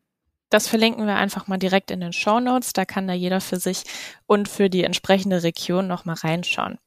Das 0.56 0.68
verlinken 0.68 1.06
wir 1.06 1.16
einfach 1.16 1.48
mal 1.48 1.58
direkt 1.58 1.90
in 1.90 2.00
den 2.00 2.14
Show 2.14 2.40
Notes. 2.40 2.72
Da 2.72 2.86
kann 2.86 3.06
da 3.06 3.12
jeder 3.12 3.42
für 3.42 3.58
sich 3.58 3.82
und 4.26 4.48
für 4.48 4.70
die 4.70 4.84
entsprechende 4.84 5.42
Region 5.42 5.86
noch 5.86 6.06
mal 6.06 6.14
reinschauen. 6.14 6.78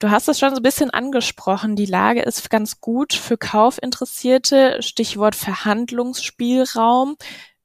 Du 0.00 0.10
hast 0.10 0.28
es 0.28 0.40
schon 0.40 0.50
so 0.50 0.56
ein 0.56 0.64
bisschen 0.64 0.90
angesprochen. 0.90 1.76
Die 1.76 1.86
Lage 1.86 2.22
ist 2.22 2.50
ganz 2.50 2.80
gut 2.80 3.12
für 3.12 3.38
Kaufinteressierte. 3.38 4.82
Stichwort 4.82 5.36
Verhandlungsspielraum. 5.36 7.14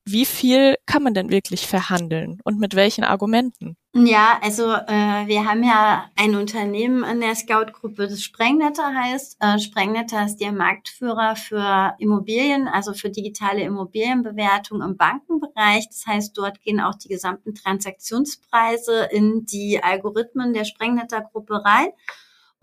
Wie 0.05 0.25
viel 0.25 0.75
kann 0.85 1.03
man 1.03 1.13
denn 1.13 1.29
wirklich 1.29 1.67
verhandeln 1.67 2.39
und 2.43 2.59
mit 2.59 2.75
welchen 2.75 3.03
Argumenten? 3.03 3.77
Ja, 3.95 4.39
also 4.41 4.73
äh, 4.73 5.27
wir 5.27 5.45
haben 5.45 5.63
ja 5.63 6.09
ein 6.15 6.35
Unternehmen 6.35 7.03
in 7.03 7.21
der 7.21 7.35
Scout-Gruppe, 7.35 8.07
das 8.07 8.23
Sprengnetter 8.23 8.93
heißt. 8.93 9.37
Äh, 9.39 9.59
Sprengnetter 9.59 10.25
ist 10.25 10.37
der 10.37 10.51
Marktführer 10.51 11.35
für 11.35 11.93
Immobilien, 11.99 12.67
also 12.67 12.93
für 12.93 13.11
digitale 13.11 13.61
Immobilienbewertung 13.61 14.81
im 14.81 14.97
Bankenbereich. 14.97 15.87
Das 15.89 16.07
heißt, 16.07 16.35
dort 16.35 16.59
gehen 16.61 16.81
auch 16.81 16.95
die 16.95 17.07
gesamten 17.07 17.53
Transaktionspreise 17.53 19.09
in 19.11 19.45
die 19.45 19.81
Algorithmen 19.81 20.53
der 20.53 20.65
Sprengnetter-Gruppe 20.65 21.63
rein. 21.63 21.89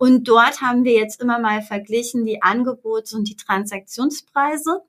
Und 0.01 0.27
dort 0.27 0.61
haben 0.61 0.83
wir 0.83 0.93
jetzt 0.93 1.21
immer 1.21 1.37
mal 1.37 1.61
verglichen 1.61 2.25
die 2.25 2.41
Angebots- 2.41 3.13
und 3.13 3.29
die 3.29 3.35
Transaktionspreise. 3.35 4.81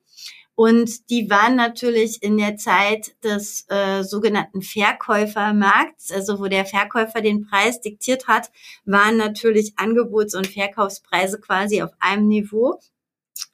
Und 0.55 1.07
die 1.11 1.29
waren 1.29 1.55
natürlich 1.55 2.23
in 2.23 2.39
der 2.39 2.57
Zeit 2.57 3.13
des 3.23 3.67
äh, 3.69 4.01
sogenannten 4.01 4.63
Verkäufermarkts, 4.63 6.11
also 6.11 6.39
wo 6.39 6.47
der 6.47 6.65
Verkäufer 6.65 7.21
den 7.21 7.45
Preis 7.45 7.79
diktiert 7.79 8.27
hat, 8.27 8.49
waren 8.85 9.17
natürlich 9.17 9.73
Angebots- 9.77 10.33
und 10.33 10.47
Verkaufspreise 10.47 11.39
quasi 11.39 11.83
auf 11.83 11.91
einem 11.99 12.27
Niveau. 12.27 12.79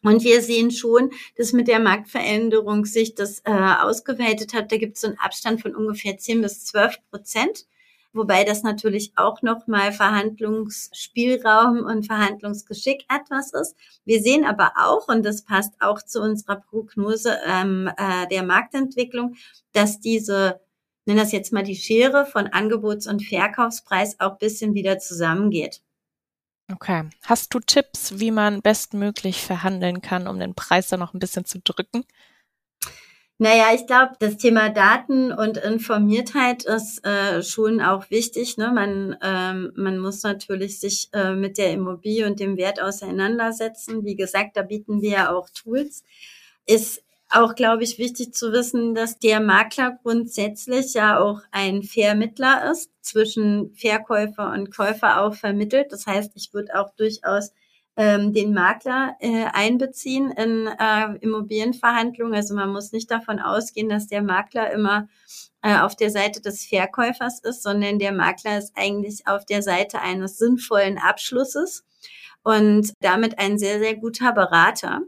Und 0.01 0.23
wir 0.23 0.41
sehen 0.41 0.71
schon, 0.71 1.11
dass 1.35 1.51
mit 1.51 1.67
der 1.67 1.81
Marktveränderung 1.81 2.85
sich 2.85 3.15
das 3.15 3.41
äh, 3.43 3.51
ausgeweitet 3.51 4.53
hat. 4.53 4.71
Da 4.71 4.77
gibt 4.77 4.95
es 4.95 5.01
so 5.01 5.07
einen 5.07 5.19
Abstand 5.19 5.61
von 5.61 5.75
ungefähr 5.75 6.17
10 6.17 6.41
bis 6.41 6.63
12 6.67 6.99
Prozent 7.09 7.65
wobei 8.13 8.43
das 8.43 8.63
natürlich 8.63 9.13
auch 9.15 9.41
nochmal 9.41 9.91
Verhandlungsspielraum 9.91 11.85
und 11.85 12.05
Verhandlungsgeschick 12.05 13.05
etwas 13.09 13.53
ist. 13.53 13.75
Wir 14.05 14.21
sehen 14.21 14.45
aber 14.45 14.73
auch, 14.77 15.07
und 15.07 15.23
das 15.23 15.43
passt 15.43 15.73
auch 15.79 16.01
zu 16.01 16.21
unserer 16.21 16.57
Prognose 16.57 17.37
ähm, 17.45 17.89
äh, 17.97 18.27
der 18.27 18.43
Marktentwicklung, 18.43 19.35
dass 19.73 19.99
diese, 19.99 20.59
nenn 21.05 21.17
das 21.17 21.31
jetzt 21.31 21.53
mal 21.53 21.63
die 21.63 21.75
Schere 21.75 22.25
von 22.25 22.47
Angebots- 22.47 23.07
und 23.07 23.23
Verkaufspreis 23.23 24.19
auch 24.19 24.37
bisschen 24.37 24.73
wieder 24.73 24.99
zusammengeht. 24.99 25.81
Okay. 26.71 27.09
Hast 27.23 27.53
du 27.53 27.59
Tipps, 27.59 28.19
wie 28.19 28.31
man 28.31 28.61
bestmöglich 28.61 29.43
verhandeln 29.43 30.01
kann, 30.01 30.27
um 30.27 30.39
den 30.39 30.53
Preis 30.53 30.87
da 30.87 30.97
noch 30.97 31.13
ein 31.13 31.19
bisschen 31.19 31.45
zu 31.45 31.59
drücken? 31.59 32.05
Naja, 33.41 33.73
ich 33.73 33.87
glaube, 33.87 34.15
das 34.19 34.35
Thema 34.35 34.67
Daten 34.69 35.31
und 35.31 35.55
Informiertheit 35.55 36.65
ist 36.65 37.05
äh, 37.05 37.41
schon 37.41 37.79
auch 37.79 38.09
wichtig. 38.11 38.57
Ne? 38.57 38.69
Man, 38.73 39.15
ähm, 39.23 39.71
man 39.77 39.97
muss 39.97 40.23
natürlich 40.23 40.81
sich 40.81 41.07
äh, 41.13 41.33
mit 41.35 41.57
der 41.57 41.71
Immobilie 41.71 42.27
und 42.27 42.41
dem 42.41 42.57
Wert 42.57 42.81
auseinandersetzen. 42.81 44.03
Wie 44.03 44.17
gesagt, 44.17 44.57
da 44.57 44.61
bieten 44.63 45.01
wir 45.01 45.11
ja 45.11 45.33
auch 45.33 45.49
Tools. 45.51 46.03
Ist 46.65 47.01
auch, 47.29 47.55
glaube 47.55 47.83
ich, 47.83 47.97
wichtig 47.97 48.33
zu 48.33 48.51
wissen, 48.51 48.93
dass 48.93 49.19
der 49.19 49.39
Makler 49.39 49.97
grundsätzlich 50.03 50.93
ja 50.93 51.17
auch 51.21 51.39
ein 51.51 51.83
Vermittler 51.83 52.69
ist, 52.69 52.91
zwischen 53.01 53.73
Verkäufer 53.73 54.51
und 54.51 54.75
Käufer 54.75 55.21
auch 55.21 55.33
vermittelt. 55.33 55.93
Das 55.93 56.05
heißt, 56.05 56.33
ich 56.35 56.53
würde 56.53 56.77
auch 56.77 56.89
durchaus 56.97 57.53
ähm, 57.99 58.31
den 58.31 58.53
Makler 58.53 59.17
äh, 59.19 59.43
einbeziehen 59.51 60.31
in 60.31 60.67
äh, 60.67 61.15
Immobilienverhandlungen. 61.19 62.33
Also 62.33 62.55
man 62.55 62.71
muss 62.71 62.93
nicht 62.93 63.11
davon 63.11 63.39
ausgehen, 63.39 63.89
dass 63.89 64.07
der 64.07 64.21
Makler 64.23 64.71
immer 64.71 65.09
äh, 65.61 65.77
auf 65.79 65.97
der 65.97 66.09
Seite 66.09 66.39
des 66.39 66.65
Verkäufers 66.65 67.41
ist, 67.41 67.61
sondern 67.61 67.99
der 67.99 68.13
Makler 68.13 68.57
ist 68.57 68.71
eigentlich 68.75 69.27
auf 69.27 69.45
der 69.45 69.61
Seite 69.61 69.99
eines 69.99 70.37
sinnvollen 70.37 70.97
Abschlusses 70.97 71.83
und 72.41 72.93
damit 73.01 73.37
ein 73.37 73.59
sehr, 73.59 73.79
sehr 73.79 73.97
guter 73.97 74.31
Berater. 74.31 75.01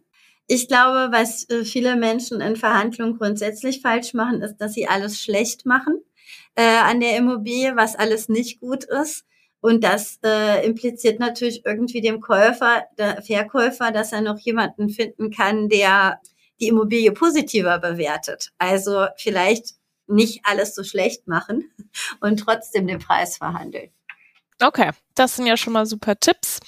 Ich 0.47 0.67
glaube, 0.67 1.13
was 1.13 1.49
äh, 1.49 1.63
viele 1.63 1.95
Menschen 1.95 2.41
in 2.41 2.57
Verhandlungen 2.57 3.17
grundsätzlich 3.17 3.79
falsch 3.81 4.13
machen, 4.13 4.41
ist, 4.41 4.57
dass 4.57 4.73
sie 4.73 4.89
alles 4.89 5.17
schlecht 5.17 5.65
machen 5.65 6.03
äh, 6.55 6.63
an 6.63 6.99
der 6.99 7.15
Immobilie, 7.15 7.77
was 7.77 7.95
alles 7.95 8.27
nicht 8.27 8.59
gut 8.59 8.83
ist. 8.83 9.23
Und 9.61 9.83
das 9.83 10.19
äh, 10.23 10.65
impliziert 10.65 11.19
natürlich 11.19 11.65
irgendwie 11.65 12.01
dem 12.01 12.19
Käufer, 12.19 12.85
der 12.97 13.21
Verkäufer, 13.21 13.91
dass 13.91 14.11
er 14.11 14.21
noch 14.21 14.39
jemanden 14.39 14.89
finden 14.89 15.31
kann, 15.31 15.69
der 15.69 16.19
die 16.59 16.67
Immobilie 16.67 17.11
positiver 17.11 17.79
bewertet. 17.79 18.51
Also 18.57 19.05
vielleicht 19.17 19.75
nicht 20.07 20.41
alles 20.43 20.75
so 20.75 20.83
schlecht 20.83 21.27
machen 21.27 21.71
und 22.19 22.39
trotzdem 22.39 22.87
den 22.87 22.99
Preis 22.99 23.37
verhandeln. 23.37 23.91
Okay, 24.61 24.91
das 25.15 25.35
sind 25.35 25.47
ja 25.47 25.57
schon 25.57 25.73
mal 25.73 25.85
super 25.85 26.19
Tipps 26.19 26.59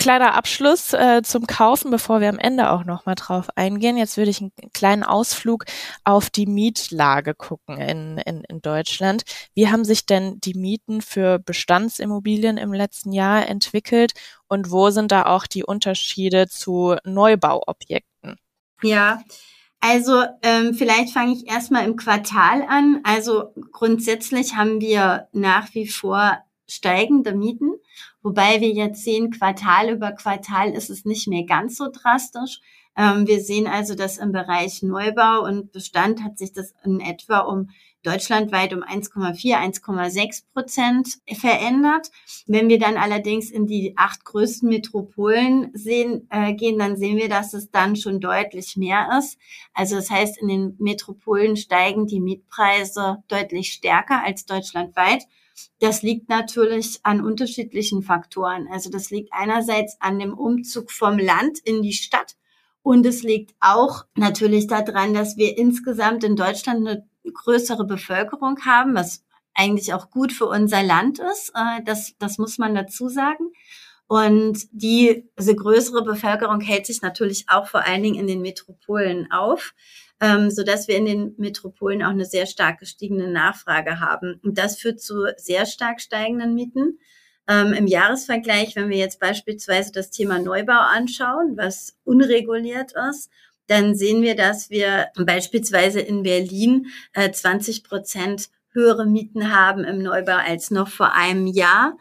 kleiner 0.00 0.34
Abschluss 0.34 0.94
äh, 0.94 1.20
zum 1.22 1.46
Kaufen, 1.46 1.90
bevor 1.90 2.22
wir 2.22 2.30
am 2.30 2.38
Ende 2.38 2.70
auch 2.70 2.84
noch 2.84 3.04
mal 3.04 3.14
drauf 3.14 3.48
eingehen. 3.54 3.98
Jetzt 3.98 4.16
würde 4.16 4.30
ich 4.30 4.40
einen 4.40 4.52
kleinen 4.72 5.04
Ausflug 5.04 5.66
auf 6.04 6.30
die 6.30 6.46
Mietlage 6.46 7.34
gucken 7.34 7.76
in, 7.76 8.16
in, 8.18 8.42
in 8.44 8.62
Deutschland. 8.62 9.22
Wie 9.54 9.68
haben 9.68 9.84
sich 9.84 10.06
denn 10.06 10.40
die 10.40 10.54
Mieten 10.54 11.02
für 11.02 11.38
Bestandsimmobilien 11.38 12.56
im 12.56 12.72
letzten 12.72 13.12
Jahr 13.12 13.46
entwickelt 13.46 14.12
und 14.48 14.70
wo 14.70 14.88
sind 14.88 15.12
da 15.12 15.26
auch 15.26 15.46
die 15.46 15.64
Unterschiede 15.64 16.48
zu 16.48 16.96
Neubauobjekten? 17.04 18.38
Ja, 18.82 19.22
also 19.80 20.24
ähm, 20.42 20.72
vielleicht 20.72 21.12
fange 21.12 21.34
ich 21.34 21.46
erstmal 21.46 21.84
im 21.84 21.96
Quartal 21.96 22.62
an. 22.66 23.00
Also 23.04 23.52
grundsätzlich 23.70 24.56
haben 24.56 24.80
wir 24.80 25.28
nach 25.32 25.74
wie 25.74 25.88
vor 25.88 26.38
steigende 26.66 27.34
Mieten, 27.34 27.74
wobei 28.22 28.60
wir 28.60 28.70
jetzt 28.70 29.04
sehen, 29.04 29.30
Quartal 29.30 29.90
über 29.90 30.12
Quartal 30.12 30.70
ist 30.70 30.90
es 30.90 31.04
nicht 31.04 31.28
mehr 31.28 31.44
ganz 31.44 31.76
so 31.76 31.88
drastisch. 31.90 32.60
Ähm, 32.96 33.26
wir 33.26 33.40
sehen 33.40 33.66
also, 33.66 33.94
dass 33.94 34.18
im 34.18 34.32
Bereich 34.32 34.82
Neubau 34.82 35.44
und 35.44 35.72
Bestand 35.72 36.22
hat 36.22 36.38
sich 36.38 36.52
das 36.52 36.74
in 36.84 37.00
etwa 37.00 37.40
um 37.40 37.70
deutschlandweit 38.02 38.72
um 38.72 38.82
1,4, 38.82 39.56
1,6 39.56 40.44
Prozent 40.52 41.18
verändert. 41.30 42.10
Wenn 42.46 42.68
wir 42.68 42.78
dann 42.78 42.96
allerdings 42.96 43.50
in 43.50 43.66
die 43.66 43.94
acht 43.96 44.24
größten 44.24 44.68
Metropolen 44.68 45.70
sehen, 45.74 46.26
äh, 46.30 46.54
gehen, 46.54 46.78
dann 46.78 46.96
sehen 46.96 47.18
wir, 47.18 47.28
dass 47.28 47.52
es 47.52 47.70
dann 47.70 47.96
schon 47.96 48.20
deutlich 48.20 48.76
mehr 48.76 49.08
ist. 49.18 49.38
Also 49.74 49.96
das 49.96 50.10
heißt, 50.10 50.38
in 50.40 50.48
den 50.48 50.76
Metropolen 50.78 51.56
steigen 51.56 52.06
die 52.06 52.20
Mietpreise 52.20 53.22
deutlich 53.28 53.72
stärker 53.72 54.24
als 54.24 54.46
deutschlandweit. 54.46 55.26
Das 55.80 56.02
liegt 56.02 56.28
natürlich 56.28 57.00
an 57.02 57.24
unterschiedlichen 57.24 58.02
Faktoren. 58.02 58.68
Also 58.70 58.90
das 58.90 59.10
liegt 59.10 59.32
einerseits 59.32 59.96
an 60.00 60.18
dem 60.18 60.34
Umzug 60.34 60.90
vom 60.90 61.18
Land 61.18 61.58
in 61.64 61.82
die 61.82 61.92
Stadt. 61.92 62.36
Und 62.82 63.04
es 63.04 63.22
liegt 63.22 63.54
auch 63.60 64.04
natürlich 64.16 64.66
daran, 64.66 65.14
dass 65.14 65.36
wir 65.36 65.58
insgesamt 65.58 66.24
in 66.24 66.36
Deutschland 66.36 66.86
eine 66.86 67.08
größere 67.30 67.84
Bevölkerung 67.84 68.64
haben, 68.64 68.94
was 68.94 69.22
eigentlich 69.54 69.92
auch 69.92 70.10
gut 70.10 70.32
für 70.32 70.46
unser 70.46 70.82
Land 70.82 71.18
ist. 71.18 71.52
Äh, 71.54 71.82
das, 71.84 72.14
das 72.18 72.38
muss 72.38 72.58
man 72.58 72.74
dazu 72.74 73.08
sagen. 73.08 73.52
Und 74.06 74.66
die, 74.72 75.28
diese 75.38 75.54
größere 75.54 76.02
Bevölkerung 76.02 76.60
hält 76.60 76.86
sich 76.86 77.00
natürlich 77.02 77.44
auch 77.48 77.68
vor 77.68 77.86
allen 77.86 78.02
Dingen 78.02 78.18
in 78.18 78.26
den 78.26 78.42
Metropolen 78.42 79.30
auf, 79.30 79.72
ähm, 80.20 80.50
so 80.50 80.62
dass 80.62 80.88
wir 80.88 80.96
in 80.96 81.06
den 81.06 81.34
Metropolen 81.38 82.02
auch 82.02 82.10
eine 82.10 82.24
sehr 82.24 82.46
stark 82.46 82.80
gestiegene 82.80 83.28
Nachfrage 83.28 84.00
haben. 84.00 84.40
Und 84.42 84.58
das 84.58 84.78
führt 84.78 85.00
zu 85.00 85.26
sehr 85.36 85.66
stark 85.66 86.00
steigenden 86.00 86.54
Mieten. 86.54 86.98
Ähm, 87.48 87.72
Im 87.72 87.86
Jahresvergleich, 87.86 88.76
wenn 88.76 88.90
wir 88.90 88.98
jetzt 88.98 89.18
beispielsweise 89.18 89.92
das 89.92 90.10
Thema 90.10 90.38
Neubau 90.38 90.78
anschauen, 90.78 91.56
was 91.56 91.96
unreguliert 92.04 92.92
ist 93.10 93.30
dann 93.70 93.94
sehen 93.94 94.20
wir, 94.22 94.34
dass 94.34 94.68
wir 94.70 95.10
beispielsweise 95.14 96.00
in 96.00 96.24
Berlin 96.24 96.88
äh, 97.12 97.30
20 97.30 97.84
Prozent 97.84 98.50
höhere 98.72 99.06
Mieten 99.06 99.52
haben 99.52 99.84
im 99.84 100.02
Neubau 100.02 100.36
als 100.36 100.72
noch 100.72 100.88
vor 100.88 101.14
einem 101.14 101.46
Jahr. 101.46 101.96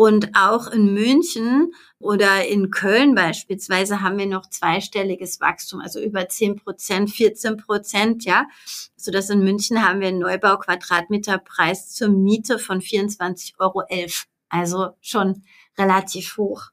Und 0.00 0.34
auch 0.34 0.68
in 0.68 0.94
München 0.94 1.74
oder 1.98 2.48
in 2.48 2.70
Köln 2.70 3.14
beispielsweise 3.14 4.00
haben 4.00 4.16
wir 4.16 4.24
noch 4.24 4.48
zweistelliges 4.48 5.42
Wachstum, 5.42 5.82
also 5.82 6.00
über 6.00 6.26
10 6.26 6.56
Prozent, 6.56 7.10
14 7.10 7.58
Prozent, 7.58 8.24
ja. 8.24 8.46
So 8.96 9.10
dass 9.10 9.28
in 9.28 9.40
München 9.40 9.86
haben 9.86 10.00
wir 10.00 10.08
einen 10.08 10.18
Neubau 10.18 10.56
Quadratmeterpreis 10.56 11.90
zur 11.90 12.08
Miete 12.08 12.58
von 12.58 12.80
24,11 12.80 13.52
Euro. 13.58 13.82
Also 14.48 14.96
schon 15.02 15.42
relativ 15.76 16.38
hoch. 16.38 16.70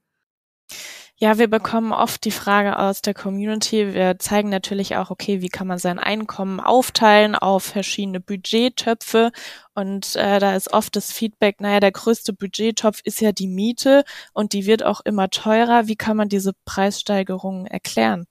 Ja, 1.20 1.40
wir 1.40 1.48
bekommen 1.48 1.94
oft 1.94 2.26
die 2.26 2.32
Frage 2.32 2.78
aus 2.78 3.02
der 3.02 3.16
Community. 3.16 3.96
Wir 3.96 4.20
zeigen 4.20 4.50
natürlich 4.50 4.98
auch, 4.98 5.10
okay, 5.10 5.42
wie 5.42 5.50
kann 5.50 5.66
man 5.66 5.80
sein 5.80 5.98
Einkommen 5.98 6.60
aufteilen 6.60 7.34
auf 7.34 7.64
verschiedene 7.64 8.20
Budgettöpfe. 8.20 9.32
Und 9.74 10.16
äh, 10.16 10.38
da 10.38 10.56
ist 10.56 10.72
oft 10.74 10.96
das 10.96 11.12
Feedback, 11.12 11.60
naja, 11.60 11.80
der 11.80 11.92
größte 11.92 12.34
Budgettopf 12.34 13.02
ist 13.04 13.20
ja 13.20 13.32
die 13.32 13.48
Miete 13.48 14.04
und 14.34 14.54
die 14.54 14.68
wird 14.68 14.84
auch 14.84 15.02
immer 15.06 15.32
teurer. 15.32 15.88
Wie 15.88 15.96
kann 15.96 16.18
man 16.18 16.30
diese 16.30 16.54
Preissteigerungen 16.66 17.66
erklären? 17.66 18.28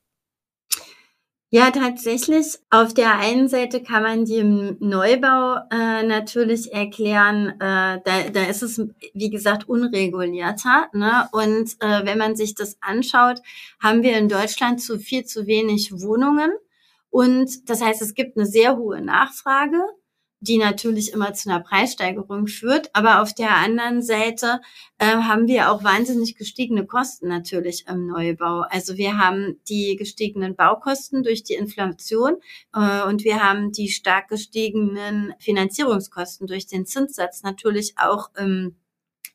Ja, 1.51 1.71
tatsächlich. 1.71 2.59
Auf 2.71 2.93
der 2.93 3.19
einen 3.19 3.49
Seite 3.49 3.81
kann 3.83 4.03
man 4.03 4.25
die 4.25 4.39
im 4.39 4.77
Neubau 4.81 5.59
äh, 5.71 6.03
natürlich 6.03 6.73
erklären, 6.73 7.51
äh, 7.61 8.01
da, 8.05 8.29
da 8.33 8.45
ist 8.47 8.63
es, 8.63 8.81
wie 9.15 9.31
gesagt, 9.31 9.69
unregulierter. 9.69 10.89
Ne? 10.93 11.29
Und 11.31 11.77
äh, 11.81 12.05
wenn 12.05 12.19
man 12.19 12.35
sich 12.35 12.57
das 12.57 12.77
anschaut, 12.81 13.41
haben 13.81 14.03
wir 14.03 14.19
in 14.19 14.29
Deutschland 14.29 14.83
zu 14.83 14.99
viel 14.99 15.25
zu 15.25 15.47
wenig 15.47 15.93
Wohnungen. 15.93 16.51
Und 17.11 17.71
das 17.71 17.81
heißt, 17.81 18.03
es 18.03 18.15
gibt 18.15 18.37
eine 18.37 18.47
sehr 18.47 18.77
hohe 18.77 19.01
Nachfrage 19.01 19.79
die 20.41 20.59
natürlich 20.59 21.13
immer 21.13 21.33
zu 21.35 21.49
einer 21.49 21.61
Preissteigerung 21.61 22.47
führt. 22.47 22.91
Aber 22.95 23.23
auf 23.23 23.35
der 23.35 23.57
anderen 23.57 24.03
Seite 24.03 24.61
äh, 24.99 25.07
haben 25.07 25.47
wir 25.47 25.71
auch 25.71 25.83
wahnsinnig 25.83 26.37
gestiegene 26.37 26.87
Kosten 26.87 27.29
natürlich 27.29 27.87
im 27.89 28.07
Neubau. 28.07 28.65
Also 28.69 28.97
wir 28.97 29.19
haben 29.19 29.61
die 29.69 29.97
gestiegenen 29.97 30.55
Baukosten 30.57 31.23
durch 31.23 31.43
die 31.43 31.55
Inflation 31.55 32.37
äh, 32.75 33.03
und 33.05 33.25
wir 33.25 33.43
haben 33.43 33.73
die 33.73 33.89
stark 33.89 34.29
gestiegenen 34.29 35.35
Finanzierungskosten 35.39 36.47
durch 36.47 36.67
den 36.67 36.87
Zinssatz 36.87 37.43
natürlich 37.43 37.95
auch 37.99 38.31
im 38.37 38.77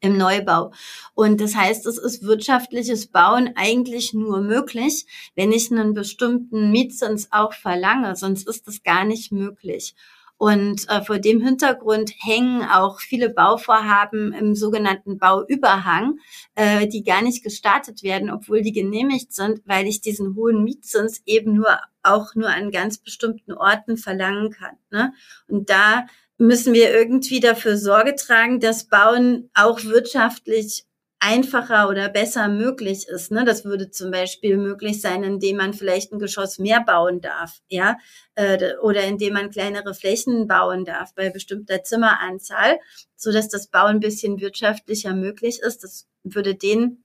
im 0.01 0.17
Neubau. 0.17 0.71
Und 1.13 1.39
das 1.39 1.55
heißt, 1.55 1.85
es 1.85 1.97
ist 1.97 2.23
wirtschaftliches 2.23 3.07
Bauen 3.07 3.51
eigentlich 3.55 4.13
nur 4.13 4.41
möglich, 4.41 5.05
wenn 5.35 5.51
ich 5.51 5.71
einen 5.71 5.93
bestimmten 5.93 6.71
Mietzins 6.71 7.27
auch 7.31 7.53
verlange, 7.53 8.15
sonst 8.15 8.47
ist 8.47 8.67
das 8.67 8.83
gar 8.83 9.05
nicht 9.05 9.31
möglich. 9.31 9.95
Und 10.41 10.89
äh, 10.89 11.03
vor 11.03 11.19
dem 11.19 11.39
Hintergrund 11.39 12.13
hängen 12.17 12.63
auch 12.63 12.99
viele 12.99 13.29
Bauvorhaben 13.29 14.33
im 14.33 14.55
sogenannten 14.55 15.19
Bauüberhang, 15.19 16.17
äh, 16.55 16.87
die 16.87 17.03
gar 17.03 17.21
nicht 17.21 17.43
gestartet 17.43 18.01
werden, 18.01 18.31
obwohl 18.31 18.63
die 18.63 18.71
genehmigt 18.71 19.33
sind, 19.33 19.61
weil 19.65 19.85
ich 19.85 20.01
diesen 20.01 20.35
hohen 20.35 20.63
Mietzins 20.63 21.21
eben 21.27 21.53
nur 21.53 21.77
auch 22.01 22.33
nur 22.33 22.49
an 22.49 22.71
ganz 22.71 22.97
bestimmten 22.97 23.53
Orten 23.53 23.97
verlangen 23.97 24.49
kann. 24.49 24.77
Ne? 24.89 25.13
Und 25.47 25.69
da 25.69 26.07
müssen 26.39 26.73
wir 26.73 26.91
irgendwie 26.91 27.39
dafür 27.39 27.77
Sorge 27.77 28.15
tragen, 28.15 28.59
dass 28.59 28.85
Bauen 28.87 29.51
auch 29.53 29.83
wirtschaftlich 29.83 30.87
einfacher 31.21 31.87
oder 31.87 32.09
besser 32.09 32.47
möglich 32.47 33.07
ist. 33.07 33.31
Ne? 33.31 33.45
Das 33.45 33.63
würde 33.63 33.91
zum 33.91 34.09
Beispiel 34.09 34.57
möglich 34.57 34.99
sein, 35.01 35.23
indem 35.23 35.57
man 35.57 35.73
vielleicht 35.73 36.11
ein 36.11 36.19
Geschoss 36.19 36.57
mehr 36.57 36.81
bauen 36.83 37.21
darf, 37.21 37.61
ja, 37.69 37.97
äh, 38.33 38.75
oder 38.81 39.03
indem 39.03 39.33
man 39.33 39.51
kleinere 39.51 39.93
Flächen 39.93 40.47
bauen 40.47 40.83
darf 40.83 41.13
bei 41.13 41.29
bestimmter 41.29 41.83
Zimmeranzahl, 41.83 42.79
so 43.15 43.31
dass 43.31 43.49
das 43.49 43.67
Bauen 43.67 43.97
ein 43.97 43.99
bisschen 43.99 44.41
wirtschaftlicher 44.41 45.13
möglich 45.13 45.59
ist. 45.61 45.83
Das 45.83 46.07
würde 46.23 46.55
den 46.55 47.03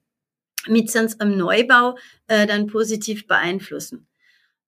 Mietzins 0.67 1.15
im 1.15 1.37
Neubau 1.37 1.97
äh, 2.27 2.47
dann 2.47 2.69
positiv 2.69 3.27
beeinflussen. 3.27 4.09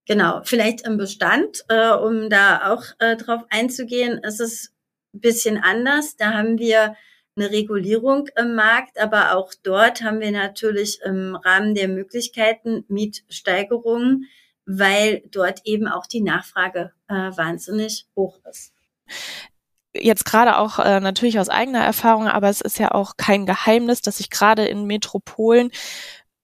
Genau, 0.07 0.43
vielleicht 0.45 0.87
im 0.87 0.99
Bestand, 0.99 1.65
äh, 1.69 1.91
um 1.91 2.29
da 2.29 2.71
auch 2.71 2.85
äh, 2.99 3.17
drauf 3.17 3.43
einzugehen, 3.49 4.19
ist 4.19 4.41
es 4.41 4.75
ein 5.15 5.21
bisschen 5.21 5.57
anders. 5.57 6.17
Da 6.17 6.35
haben 6.35 6.59
wir 6.59 6.97
eine 7.39 7.51
Regulierung 7.51 8.29
im 8.37 8.55
Markt, 8.55 9.01
aber 9.01 9.37
auch 9.37 9.53
dort 9.63 10.03
haben 10.03 10.21
wir 10.21 10.31
natürlich 10.31 11.01
im 11.05 11.37
Rahmen 11.37 11.75
der 11.75 11.89
Möglichkeiten 11.89 12.85
Mietsteigerungen, 12.89 14.27
weil 14.67 15.23
dort 15.31 15.61
eben 15.65 15.89
auch 15.89 16.07
die 16.07 16.21
Nachfrage 16.21 16.93
äh, 17.09 17.15
wahnsinnig 17.15 18.07
hoch 18.17 18.39
ist 18.51 18.73
jetzt 19.95 20.25
gerade 20.25 20.59
auch 20.59 20.79
äh, 20.79 21.01
natürlich 21.01 21.39
aus 21.39 21.49
eigener 21.49 21.85
Erfahrung, 21.85 22.29
aber 22.29 22.49
es 22.49 22.61
ist 22.61 22.79
ja 22.79 22.93
auch 22.93 23.17
kein 23.17 23.47
Geheimnis, 23.47 24.03
dass 24.03 24.19
sich 24.19 24.31
gerade 24.31 24.67
in 24.67 24.85
Metropolen 24.87 25.71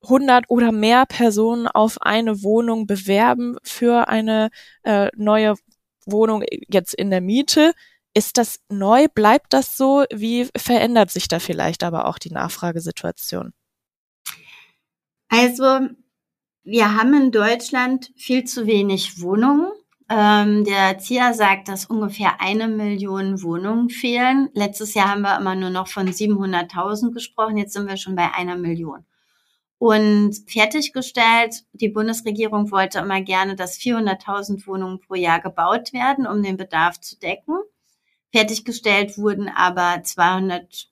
100 0.03 0.45
oder 0.49 0.73
mehr 0.73 1.07
Personen 1.07 1.67
auf 1.67 2.01
eine 2.03 2.43
Wohnung 2.43 2.87
bewerben 2.87 3.57
für 3.63 4.09
eine 4.09 4.51
äh, 4.83 5.09
neue 5.17 5.55
Wohnung 6.07 6.45
jetzt 6.69 6.95
in 6.95 7.11
der 7.11 7.21
Miete. 7.21 7.73
Ist 8.15 8.39
das 8.39 8.61
neu? 8.69 9.09
Bleibt 9.13 9.53
das 9.53 9.77
so? 9.77 10.05
Wie 10.13 10.49
verändert 10.57 11.11
sich 11.11 11.27
da 11.27 11.41
vielleicht 11.41 11.83
aber 11.83 12.07
auch 12.07 12.19
die 12.19 12.31
Nachfragesituation? 12.31 13.53
Also, 15.29 15.81
wir 16.63 16.97
haben 16.97 17.13
in 17.15 17.33
Deutschland 17.33 18.13
viel 18.17 18.45
zu 18.45 18.67
wenig 18.67 19.21
Wohnungen. 19.21 19.73
Ähm, 20.09 20.65
der 20.65 20.99
ZIA 20.99 21.33
sagt, 21.33 21.69
dass 21.69 21.87
ungefähr 21.87 22.41
eine 22.41 22.69
Million 22.69 23.43
Wohnungen 23.43 23.91
fehlen. 23.91 24.49
Letztes 24.53 24.95
Jahr 24.95 25.09
haben 25.09 25.23
wir 25.23 25.37
immer 25.39 25.57
nur 25.57 25.71
noch 25.71 25.89
von 25.89 26.09
700.000 26.09 27.13
gesprochen. 27.13 27.57
Jetzt 27.57 27.73
sind 27.73 27.89
wir 27.89 27.97
schon 27.97 28.15
bei 28.15 28.33
einer 28.33 28.57
Million. 28.57 29.05
Und 29.79 30.37
fertiggestellt, 30.47 31.65
die 31.73 31.89
Bundesregierung 31.89 32.71
wollte 32.71 33.01
immer 33.01 33.21
gerne, 33.23 33.57
dass 33.57 33.79
400.000 33.79 34.67
Wohnungen 34.67 35.01
pro 35.01 35.15
Jahr 35.15 35.41
gebaut 35.41 35.93
werden, 35.93 36.27
um 36.27 36.43
den 36.43 36.57
Bedarf 36.57 37.01
zu 37.01 37.19
decken. 37.19 37.57
Fertiggestellt 38.35 39.17
wurden 39.17 39.49
aber 39.49 40.03
240, 40.03 40.91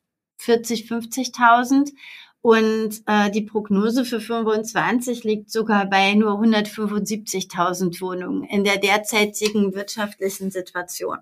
50.000. 0.88 1.92
Und 2.40 3.02
äh, 3.06 3.30
die 3.32 3.42
Prognose 3.42 4.04
für 4.04 4.20
25 4.20 5.24
liegt 5.24 5.50
sogar 5.50 5.86
bei 5.86 6.14
nur 6.14 6.40
175.000 6.40 8.00
Wohnungen 8.00 8.44
in 8.44 8.62
der 8.62 8.78
derzeitigen 8.78 9.74
wirtschaftlichen 9.74 10.52
Situation. 10.52 11.18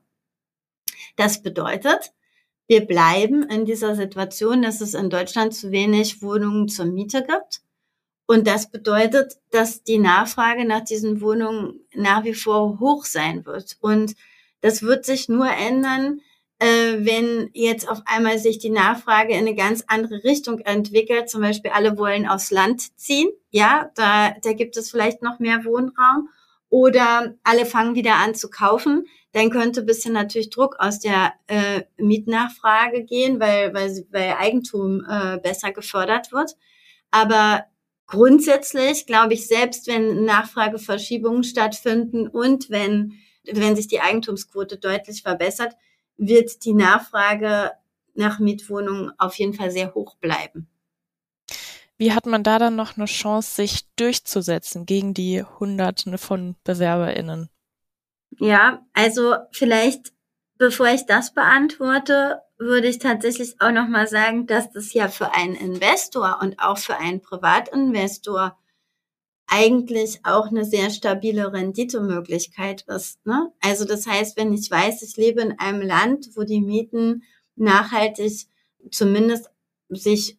Das 1.17 1.43
bedeutet, 1.43 2.13
wir 2.67 2.87
bleiben 2.87 3.43
in 3.45 3.65
dieser 3.65 3.97
Situation, 3.97 4.61
dass 4.61 4.83
es 4.83 4.93
in 4.93 5.09
Deutschland 5.09 5.55
zu 5.55 5.71
wenig 5.71 6.21
Wohnungen 6.21 6.69
zur 6.69 6.85
Miete 6.85 7.23
gibt. 7.23 7.63
Und 8.27 8.47
das 8.47 8.71
bedeutet, 8.71 9.39
dass 9.51 9.85
die 9.85 9.99
Nachfrage 9.99 10.67
nach 10.67 10.85
diesen 10.85 11.23
Wohnungen 11.23 11.81
nach 11.95 12.25
wie 12.25 12.35
vor 12.35 12.79
hoch 12.79 13.07
sein 13.07 13.47
wird. 13.47 13.79
Und 13.81 14.15
das 14.61 14.83
wird 14.83 15.05
sich 15.05 15.29
nur 15.29 15.49
ändern, 15.49 16.21
äh, 16.59 16.99
wenn 16.99 17.51
jetzt 17.55 17.89
auf 17.89 18.03
einmal 18.05 18.39
sich 18.39 18.59
die 18.59 18.71
Nachfrage 18.71 19.33
in 19.33 19.41
eine 19.41 19.55
ganz 19.55 19.83
andere 19.87 20.23
Richtung 20.25 20.59
entwickelt, 20.61 21.31
zum 21.31 21.41
Beispiel 21.41 21.71
alle 21.71 21.97
wollen 21.97 22.29
aufs 22.29 22.51
Land 22.51 22.99
ziehen, 22.99 23.31
ja, 23.51 23.91
da, 23.95 24.35
da 24.43 24.53
gibt 24.53 24.77
es 24.77 24.91
vielleicht 24.91 25.23
noch 25.23 25.39
mehr 25.39 25.65
Wohnraum. 25.65 26.29
Oder 26.69 27.35
alle 27.43 27.67
fangen 27.67 27.97
wieder 27.97 28.15
an 28.15 28.37
zu 28.37 28.49
kaufen, 28.49 29.05
dann 29.33 29.51
könnte 29.51 29.83
bisschen 29.83 30.13
natürlich 30.13 30.51
Druck 30.51 30.77
aus 30.79 31.01
der 31.01 31.33
äh, 31.49 31.83
Mietnachfrage 31.97 33.05
gehen, 33.05 33.41
weil, 33.41 33.75
weil, 33.75 34.07
weil 34.11 34.35
Eigentum 34.39 35.05
äh, 35.09 35.39
besser 35.39 35.73
gefördert 35.73 36.31
wird. 36.31 36.57
Aber 37.11 37.65
grundsätzlich 38.07 39.07
glaube 39.07 39.35
ich, 39.35 39.49
selbst 39.49 39.89
wenn 39.89 40.25
Nachfrageverschiebungen 40.25 41.43
stattfinden 41.43 42.29
und 42.29 42.71
wenn, 42.71 43.15
wenn 43.53 43.77
sich 43.77 43.89
die 43.89 44.01
Eigentumsquote 44.01 44.79
deutlich 44.79 45.23
verbessert, 45.23 45.75
wird 46.17 46.65
die 46.65 46.75
Nachfrage 46.75 47.73
nach 48.15 48.39
Mietwohnungen 48.39 49.13
auf 49.19 49.35
jeden 49.37 49.55
Fall 49.55 49.71
sehr 49.71 49.95
hoch 49.95 50.17
bleiben. 50.17 50.69
Wie 51.97 52.13
hat 52.15 52.27
man 52.27 52.43
da 52.43 52.59
dann 52.59 52.77
noch 52.77 52.97
eine 52.97 53.07
Chance, 53.07 53.55
sich 53.57 53.87
durchzusetzen 53.97 54.87
gegen 54.87 55.13
die 55.13 55.43
Hunderten 55.43 56.17
von 56.17 56.57
BewerberInnen? 56.65 57.51
Ja, 58.39 58.87
also 58.95 59.35
vielleicht, 59.53 60.13
bevor 60.57 60.87
ich 60.89 61.05
das 61.05 61.35
beantworte, 61.35 62.41
würde 62.57 62.89
ich 62.89 62.99
tatsächlich 62.99 63.61
auch 63.61 63.73
nochmal 63.73 64.07
sagen, 64.07 64.47
dass 64.47 64.71
das 64.71 64.93
ja 64.95 65.09
für 65.09 65.35
einen 65.35 65.55
Investor 65.55 66.39
und 66.41 66.59
auch 66.59 66.79
für 66.79 66.97
einen 66.97 67.21
Privatinvestor 67.21 68.57
eigentlich 69.51 70.21
auch 70.23 70.47
eine 70.47 70.65
sehr 70.65 70.91
stabile 70.91 71.53
Renditemöglichkeit 71.53 72.83
ist. 72.83 73.25
Ne? 73.27 73.53
Also 73.61 73.85
das 73.85 74.07
heißt, 74.07 74.37
wenn 74.39 74.53
ich 74.53 74.71
weiß, 74.71 75.03
ich 75.03 75.17
lebe 75.17 75.43
in 75.43 75.59
einem 75.59 75.83
Land, 75.83 76.31
wo 76.37 76.45
die 76.45 76.61
Mieten 76.61 77.25
nachhaltig 77.57 78.47
zumindest 78.91 79.51
sich 79.89 80.39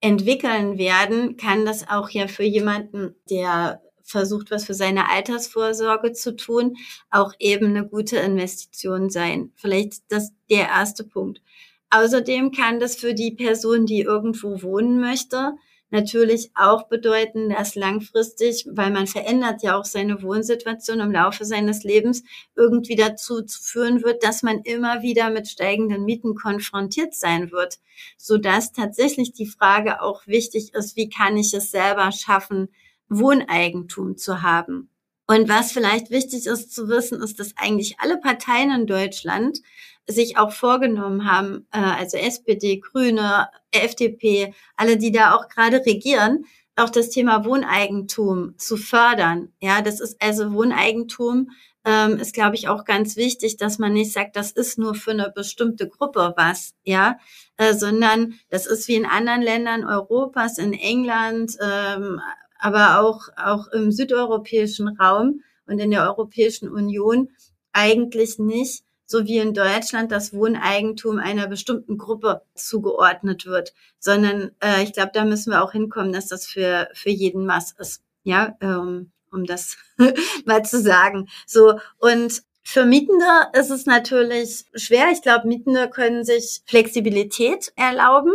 entwickeln 0.00 0.78
werden, 0.78 1.36
kann 1.36 1.66
das 1.66 1.88
auch 1.88 2.08
ja 2.10 2.28
für 2.28 2.44
jemanden, 2.44 3.16
der 3.28 3.82
versucht, 4.04 4.50
was 4.50 4.64
für 4.64 4.74
seine 4.74 5.10
Altersvorsorge 5.10 6.12
zu 6.12 6.36
tun, 6.36 6.76
auch 7.10 7.32
eben 7.40 7.66
eine 7.66 7.88
gute 7.88 8.18
Investition 8.18 9.10
sein. 9.10 9.50
Vielleicht 9.56 10.02
das 10.10 10.32
der 10.48 10.68
erste 10.68 11.04
Punkt. 11.04 11.42
Außerdem 11.90 12.52
kann 12.52 12.80
das 12.80 12.96
für 12.96 13.14
die 13.14 13.32
Person, 13.32 13.86
die 13.86 14.00
irgendwo 14.00 14.62
wohnen 14.62 15.00
möchte, 15.00 15.54
natürlich 15.94 16.50
auch 16.56 16.88
bedeuten, 16.88 17.50
dass 17.50 17.76
langfristig, 17.76 18.66
weil 18.68 18.90
man 18.90 19.06
verändert 19.06 19.62
ja 19.62 19.78
auch 19.78 19.84
seine 19.84 20.22
Wohnsituation 20.22 20.98
im 20.98 21.12
Laufe 21.12 21.44
seines 21.44 21.84
Lebens, 21.84 22.24
irgendwie 22.56 22.96
dazu 22.96 23.42
führen 23.46 24.02
wird, 24.02 24.24
dass 24.24 24.42
man 24.42 24.60
immer 24.62 25.02
wieder 25.02 25.30
mit 25.30 25.46
steigenden 25.46 26.04
Mieten 26.04 26.34
konfrontiert 26.34 27.14
sein 27.14 27.52
wird, 27.52 27.78
so 28.18 28.38
dass 28.38 28.72
tatsächlich 28.72 29.32
die 29.32 29.46
Frage 29.46 30.02
auch 30.02 30.26
wichtig 30.26 30.74
ist, 30.74 30.96
wie 30.96 31.08
kann 31.08 31.36
ich 31.36 31.54
es 31.54 31.70
selber 31.70 32.10
schaffen, 32.10 32.68
Wohneigentum 33.08 34.16
zu 34.16 34.42
haben. 34.42 34.90
Und 35.26 35.48
was 35.48 35.72
vielleicht 35.72 36.10
wichtig 36.10 36.46
ist 36.46 36.74
zu 36.74 36.88
wissen, 36.88 37.22
ist, 37.22 37.38
dass 37.38 37.56
eigentlich 37.56 38.00
alle 38.00 38.18
Parteien 38.18 38.72
in 38.72 38.86
Deutschland 38.86 39.60
sich 40.06 40.36
auch 40.36 40.52
vorgenommen 40.52 41.30
haben, 41.30 41.66
äh, 41.72 41.78
also 41.78 42.16
SPD, 42.16 42.78
Grüne, 42.78 43.48
FDP, 43.70 44.54
alle, 44.76 44.96
die 44.96 45.12
da 45.12 45.34
auch 45.34 45.48
gerade 45.48 45.84
regieren, 45.84 46.44
auch 46.76 46.90
das 46.90 47.10
Thema 47.10 47.44
Wohneigentum 47.44 48.54
zu 48.58 48.76
fördern. 48.76 49.52
Ja, 49.60 49.80
das 49.80 50.00
ist 50.00 50.20
also 50.20 50.52
Wohneigentum 50.52 51.48
ähm, 51.84 52.18
ist, 52.18 52.34
glaube 52.34 52.56
ich, 52.56 52.68
auch 52.68 52.84
ganz 52.84 53.16
wichtig, 53.16 53.56
dass 53.56 53.78
man 53.78 53.92
nicht 53.92 54.12
sagt, 54.12 54.36
das 54.36 54.50
ist 54.50 54.78
nur 54.78 54.94
für 54.94 55.10
eine 55.10 55.30
bestimmte 55.34 55.88
Gruppe 55.88 56.32
was, 56.36 56.74
ja, 56.82 57.18
äh, 57.56 57.74
sondern 57.74 58.34
das 58.48 58.66
ist 58.66 58.88
wie 58.88 58.94
in 58.94 59.06
anderen 59.06 59.42
Ländern 59.42 59.84
Europas, 59.84 60.58
in 60.58 60.72
England, 60.72 61.56
ähm, 61.60 62.20
aber 62.58 63.00
auch, 63.00 63.28
auch 63.36 63.68
im 63.68 63.92
südeuropäischen 63.92 64.88
Raum 64.88 65.42
und 65.66 65.78
in 65.78 65.90
der 65.90 66.04
Europäischen 66.04 66.70
Union 66.70 67.28
eigentlich 67.72 68.38
nicht 68.38 68.84
so 69.06 69.26
wie 69.26 69.38
in 69.38 69.54
Deutschland 69.54 70.10
das 70.12 70.32
Wohneigentum 70.32 71.18
einer 71.18 71.46
bestimmten 71.46 71.98
Gruppe 71.98 72.42
zugeordnet 72.54 73.46
wird, 73.46 73.74
sondern 73.98 74.52
äh, 74.60 74.82
ich 74.82 74.92
glaube, 74.92 75.10
da 75.12 75.24
müssen 75.24 75.50
wir 75.50 75.62
auch 75.62 75.72
hinkommen, 75.72 76.12
dass 76.12 76.28
das 76.28 76.46
für, 76.46 76.88
für 76.94 77.10
jeden 77.10 77.46
was 77.46 77.72
ist. 77.72 78.02
Ja, 78.22 78.56
ähm, 78.60 79.10
um 79.30 79.44
das 79.44 79.76
mal 80.46 80.64
zu 80.64 80.80
sagen. 80.80 81.28
So, 81.46 81.78
und 81.98 82.42
für 82.62 82.86
Mietende 82.86 83.26
ist 83.52 83.70
es 83.70 83.84
natürlich 83.84 84.64
schwer. 84.74 85.10
Ich 85.12 85.20
glaube, 85.20 85.46
Mietende 85.46 85.90
können 85.90 86.24
sich 86.24 86.62
Flexibilität 86.64 87.72
erlauben. 87.76 88.32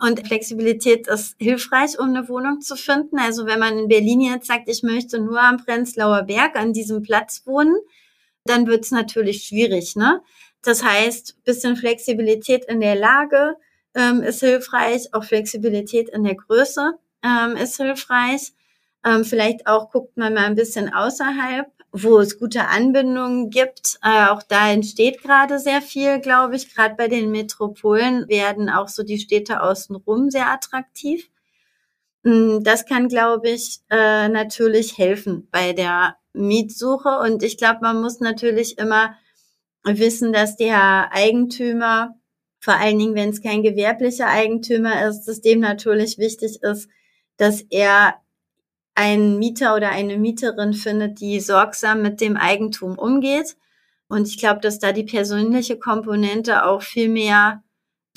Und 0.00 0.26
Flexibilität 0.26 1.08
ist 1.08 1.34
hilfreich, 1.38 1.98
um 1.98 2.08
eine 2.10 2.28
Wohnung 2.28 2.60
zu 2.60 2.76
finden. 2.76 3.18
Also 3.18 3.46
wenn 3.46 3.58
man 3.58 3.78
in 3.78 3.88
Berlin 3.88 4.20
jetzt 4.20 4.46
sagt, 4.46 4.68
ich 4.68 4.82
möchte 4.82 5.18
nur 5.18 5.40
am 5.40 5.58
Prenzlauer 5.58 6.22
Berg 6.22 6.56
an 6.56 6.72
diesem 6.72 7.02
Platz 7.02 7.42
wohnen, 7.46 7.76
dann 8.48 8.66
wird 8.66 8.84
es 8.84 8.90
natürlich 8.90 9.44
schwierig. 9.44 9.96
Ne? 9.96 10.20
Das 10.62 10.82
heißt, 10.82 11.44
bisschen 11.44 11.76
Flexibilität 11.76 12.64
in 12.64 12.80
der 12.80 12.96
Lage 12.96 13.56
ähm, 13.94 14.22
ist 14.22 14.40
hilfreich, 14.40 15.12
auch 15.14 15.24
Flexibilität 15.24 16.08
in 16.08 16.24
der 16.24 16.34
Größe 16.34 16.94
ähm, 17.24 17.56
ist 17.56 17.76
hilfreich. 17.76 18.52
Ähm, 19.04 19.24
vielleicht 19.24 19.66
auch 19.66 19.90
guckt 19.90 20.16
man 20.16 20.34
mal 20.34 20.44
ein 20.44 20.54
bisschen 20.54 20.92
außerhalb 20.92 21.66
wo 21.92 22.18
es 22.18 22.38
gute 22.38 22.68
Anbindungen 22.68 23.50
gibt. 23.50 23.98
Äh, 24.02 24.26
auch 24.26 24.42
da 24.42 24.70
entsteht 24.70 25.22
gerade 25.22 25.58
sehr 25.58 25.82
viel, 25.82 26.20
glaube 26.20 26.56
ich. 26.56 26.74
Gerade 26.74 26.94
bei 26.96 27.08
den 27.08 27.30
Metropolen 27.30 28.28
werden 28.28 28.68
auch 28.68 28.88
so 28.88 29.02
die 29.02 29.18
Städte 29.18 29.62
außenrum 29.62 30.30
sehr 30.30 30.50
attraktiv. 30.50 31.30
Mm, 32.22 32.62
das 32.62 32.86
kann, 32.86 33.08
glaube 33.08 33.50
ich, 33.50 33.80
äh, 33.90 34.28
natürlich 34.28 34.98
helfen 34.98 35.48
bei 35.50 35.72
der 35.72 36.16
Mietsuche. 36.32 37.18
Und 37.18 37.42
ich 37.42 37.58
glaube, 37.58 37.80
man 37.82 38.00
muss 38.00 38.20
natürlich 38.20 38.78
immer 38.78 39.16
wissen, 39.84 40.32
dass 40.32 40.56
der 40.56 41.12
Eigentümer, 41.12 42.14
vor 42.60 42.74
allen 42.74 42.98
Dingen, 42.98 43.14
wenn 43.14 43.30
es 43.30 43.42
kein 43.42 43.62
gewerblicher 43.62 44.26
Eigentümer 44.28 45.06
ist, 45.08 45.24
dass 45.26 45.40
dem 45.40 45.60
natürlich 45.60 46.18
wichtig 46.18 46.62
ist, 46.62 46.88
dass 47.36 47.62
er 47.70 48.14
einen 48.94 49.38
Mieter 49.38 49.76
oder 49.76 49.90
eine 49.90 50.18
Mieterin 50.18 50.72
findet, 50.72 51.20
die 51.20 51.38
sorgsam 51.40 52.02
mit 52.02 52.20
dem 52.20 52.36
Eigentum 52.36 52.98
umgeht. 52.98 53.56
Und 54.08 54.26
ich 54.26 54.38
glaube, 54.38 54.60
dass 54.60 54.80
da 54.80 54.92
die 54.92 55.04
persönliche 55.04 55.78
Komponente 55.78 56.64
auch 56.64 56.82
viel 56.82 57.08
mehr 57.08 57.62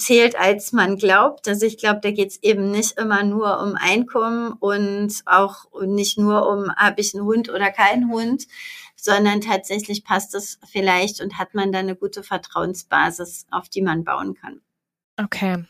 zählt, 0.01 0.35
als 0.37 0.71
man 0.71 0.97
glaubt. 0.97 1.47
Also 1.47 1.65
ich 1.65 1.77
glaube, 1.77 1.99
da 2.01 2.11
geht 2.11 2.31
es 2.31 2.43
eben 2.43 2.71
nicht 2.71 2.97
immer 2.97 3.23
nur 3.23 3.61
um 3.61 3.75
Einkommen 3.75 4.53
und 4.53 5.13
auch 5.25 5.65
nicht 5.85 6.17
nur 6.17 6.49
um, 6.49 6.75
habe 6.75 7.01
ich 7.01 7.13
einen 7.13 7.25
Hund 7.25 7.49
oder 7.49 7.71
keinen 7.71 8.11
Hund, 8.11 8.47
sondern 8.95 9.41
tatsächlich 9.41 10.03
passt 10.03 10.35
es 10.35 10.59
vielleicht 10.69 11.21
und 11.21 11.37
hat 11.37 11.53
man 11.53 11.71
da 11.71 11.79
eine 11.79 11.95
gute 11.95 12.23
Vertrauensbasis, 12.23 13.47
auf 13.51 13.69
die 13.69 13.81
man 13.81 14.03
bauen 14.03 14.33
kann. 14.33 14.61
Okay, 15.17 15.65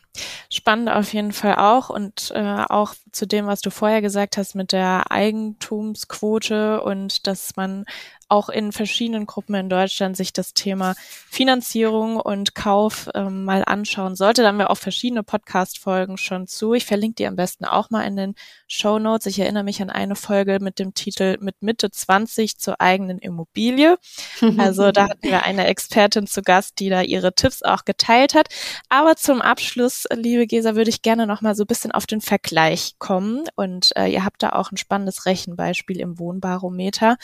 spannend 0.50 0.88
auf 0.88 1.12
jeden 1.12 1.32
Fall 1.32 1.56
auch 1.56 1.90
und 1.90 2.30
äh, 2.34 2.64
auch 2.68 2.94
zu 3.10 3.26
dem, 3.26 3.46
was 3.46 3.60
du 3.60 3.70
vorher 3.70 4.00
gesagt 4.00 4.36
hast 4.36 4.54
mit 4.54 4.72
der 4.72 5.10
Eigentumsquote 5.10 6.80
und 6.80 7.26
dass 7.26 7.56
man 7.56 7.84
auch 8.32 8.48
in 8.48 8.72
verschiedenen 8.72 9.26
Gruppen 9.26 9.54
in 9.54 9.68
Deutschland 9.68 10.16
sich 10.16 10.32
das 10.32 10.54
Thema 10.54 10.94
Finanzierung 11.28 12.16
und 12.16 12.54
Kauf 12.54 13.10
ähm, 13.14 13.44
mal 13.44 13.62
anschauen 13.62 14.16
sollte. 14.16 14.40
Da 14.40 14.48
haben 14.48 14.56
wir 14.56 14.70
auch 14.70 14.78
verschiedene 14.78 15.22
Podcast-Folgen 15.22 16.16
schon 16.16 16.46
zu. 16.46 16.72
Ich 16.72 16.86
verlinke 16.86 17.16
die 17.16 17.26
am 17.26 17.36
besten 17.36 17.66
auch 17.66 17.90
mal 17.90 18.06
in 18.06 18.16
den 18.16 18.34
Show 18.66 18.98
Notes. 18.98 19.26
Ich 19.26 19.38
erinnere 19.38 19.64
mich 19.64 19.82
an 19.82 19.90
eine 19.90 20.16
Folge 20.16 20.60
mit 20.62 20.78
dem 20.78 20.94
Titel 20.94 21.36
Mit 21.40 21.60
Mitte 21.60 21.90
20 21.90 22.56
zur 22.56 22.80
eigenen 22.80 23.18
Immobilie. 23.18 23.98
Also 24.62 24.92
da 24.92 25.08
hatten 25.08 25.28
wir 25.28 25.44
eine 25.44 25.66
Expertin 25.66 26.26
zu 26.26 26.42
Gast, 26.42 26.78
die 26.78 26.88
da 26.88 27.02
ihre 27.02 27.34
Tipps 27.34 27.62
auch 27.62 27.84
geteilt 27.84 28.34
hat. 28.34 28.48
Aber 28.88 29.16
zum 29.16 29.40
Abschluss, 29.40 30.06
liebe 30.14 30.46
Gesa, 30.46 30.74
würde 30.74 30.90
ich 30.90 31.02
gerne 31.02 31.26
noch 31.26 31.40
mal 31.40 31.54
so 31.54 31.64
ein 31.64 31.66
bisschen 31.66 31.92
auf 31.92 32.06
den 32.06 32.20
Vergleich 32.20 32.94
kommen. 32.98 33.44
Und 33.56 33.90
äh, 33.96 34.06
ihr 34.06 34.24
habt 34.24 34.42
da 34.42 34.50
auch 34.50 34.70
ein 34.70 34.76
spannendes 34.76 35.26
Rechenbeispiel 35.26 36.00
im 36.00 36.18
Wohnbarometer. 36.18 37.16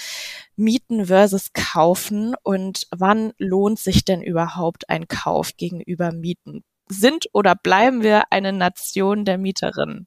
Mieten 0.56 0.97
versus 1.06 1.52
Kaufen 1.52 2.34
und 2.42 2.86
wann 2.90 3.32
lohnt 3.38 3.78
sich 3.78 4.04
denn 4.04 4.22
überhaupt 4.22 4.88
ein 4.88 5.08
Kauf 5.08 5.56
gegenüber 5.56 6.12
Mieten? 6.12 6.64
Sind 6.88 7.26
oder 7.32 7.54
bleiben 7.54 8.02
wir 8.02 8.32
eine 8.32 8.52
Nation 8.52 9.24
der 9.24 9.38
Mieterinnen? 9.38 10.06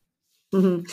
Mhm. 0.52 0.86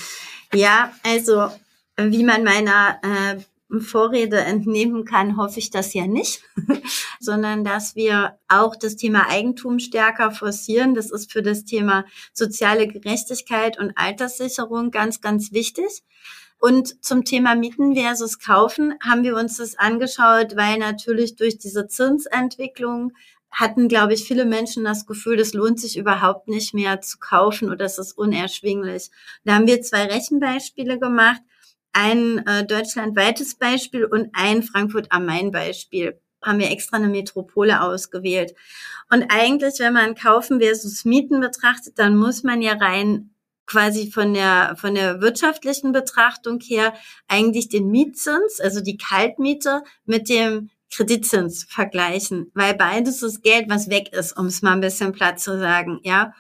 Ja, 0.53 0.93
also 1.03 1.49
wie 1.97 2.25
man 2.25 2.45
meiner 2.45 3.01
äh, 3.03 3.81
Vorrede 3.81 4.39
entnehmen 4.39 5.05
kann, 5.05 5.37
hoffe 5.37 5.59
ich 5.59 5.71
das 5.71 5.93
ja 5.93 6.07
nicht, 6.07 6.43
sondern 7.21 7.65
dass 7.65 7.97
wir 7.97 8.39
auch 8.49 8.75
das 8.77 8.97
Thema 8.97 9.29
Eigentum 9.29 9.79
stärker 9.79 10.31
forcieren. 10.31 10.95
Das 10.95 11.11
ist 11.11 11.31
für 11.31 11.43
das 11.43 11.65
Thema 11.65 12.05
soziale 12.33 12.89
Gerechtigkeit 12.89 13.79
und 13.79 13.93
Alterssicherung 13.97 14.91
ganz, 14.91 15.21
ganz 15.21 15.53
wichtig. 15.53 16.03
Und 16.59 17.05
zum 17.05 17.25
Thema 17.25 17.55
Mieten 17.55 17.95
versus 17.95 18.39
Kaufen 18.41 18.95
haben 19.01 19.23
wir 19.23 19.37
uns 19.37 19.59
das 19.59 19.79
angeschaut, 19.79 20.57
weil 20.57 20.79
natürlich 20.79 21.37
durch 21.37 21.59
diese 21.59 21.87
Zinsentwicklung 21.87 23.13
hatten, 23.51 23.89
glaube 23.89 24.15
ich, 24.15 24.25
viele 24.25 24.45
Menschen 24.45 24.85
das 24.85 25.07
Gefühl, 25.07 25.37
das 25.37 25.55
lohnt 25.55 25.81
sich 25.81 25.97
überhaupt 25.97 26.49
nicht 26.49 26.75
mehr 26.75 27.01
zu 27.01 27.19
kaufen 27.19 27.71
oder 27.71 27.85
es 27.85 27.99
ist 27.99 28.13
unerschwinglich. 28.13 29.11
Da 29.45 29.55
haben 29.55 29.67
wir 29.67 29.81
zwei 29.83 30.05
Rechenbeispiele 30.05 30.99
gemacht, 30.99 31.41
ein 31.93 32.47
äh, 32.47 32.67
deutschlandweites 32.67 33.57
Beispiel 33.57 34.05
und 34.05 34.29
ein 34.33 34.63
Frankfurt 34.63 35.11
am 35.11 35.27
Main 35.27 35.51
Beispiel. 35.51 36.21
Haben 36.43 36.59
wir 36.59 36.71
extra 36.71 36.99
eine 36.99 37.09
Metropole 37.09 37.81
ausgewählt. 37.83 38.55
Und 39.11 39.25
eigentlich, 39.29 39.81
wenn 39.81 39.95
man 39.95 40.15
Kaufen 40.15 40.61
versus 40.61 41.05
Mieten 41.05 41.41
betrachtet, 41.41 41.99
dann 41.99 42.17
muss 42.17 42.45
man 42.45 42.63
ja 42.63 42.75
rein 42.75 43.31
quasi 43.69 44.11
von 44.11 44.35
der, 44.35 44.75
von 44.77 44.95
der 44.95 45.21
wirtschaftlichen 45.21 45.93
Betrachtung 45.93 46.59
her 46.61 46.95
eigentlich 47.29 47.69
den 47.69 47.89
Mietzins, 47.89 48.61
also 48.61 48.81
die 48.81 48.97
Kaltmiete 48.97 49.83
mit 50.07 50.29
dem 50.29 50.71
Kreditzins 50.91 51.65
vergleichen, 51.69 52.51
weil 52.55 52.75
beides 52.75 53.23
ist 53.23 53.43
Geld, 53.43 53.69
was 53.69 53.91
weg 53.91 54.13
ist, 54.13 54.37
um 54.37 54.47
es 54.47 54.63
mal 54.63 54.73
ein 54.73 54.81
bisschen 54.81 55.13
platt 55.13 55.39
zu 55.39 55.59
sagen, 55.59 56.01
ja. 56.03 56.33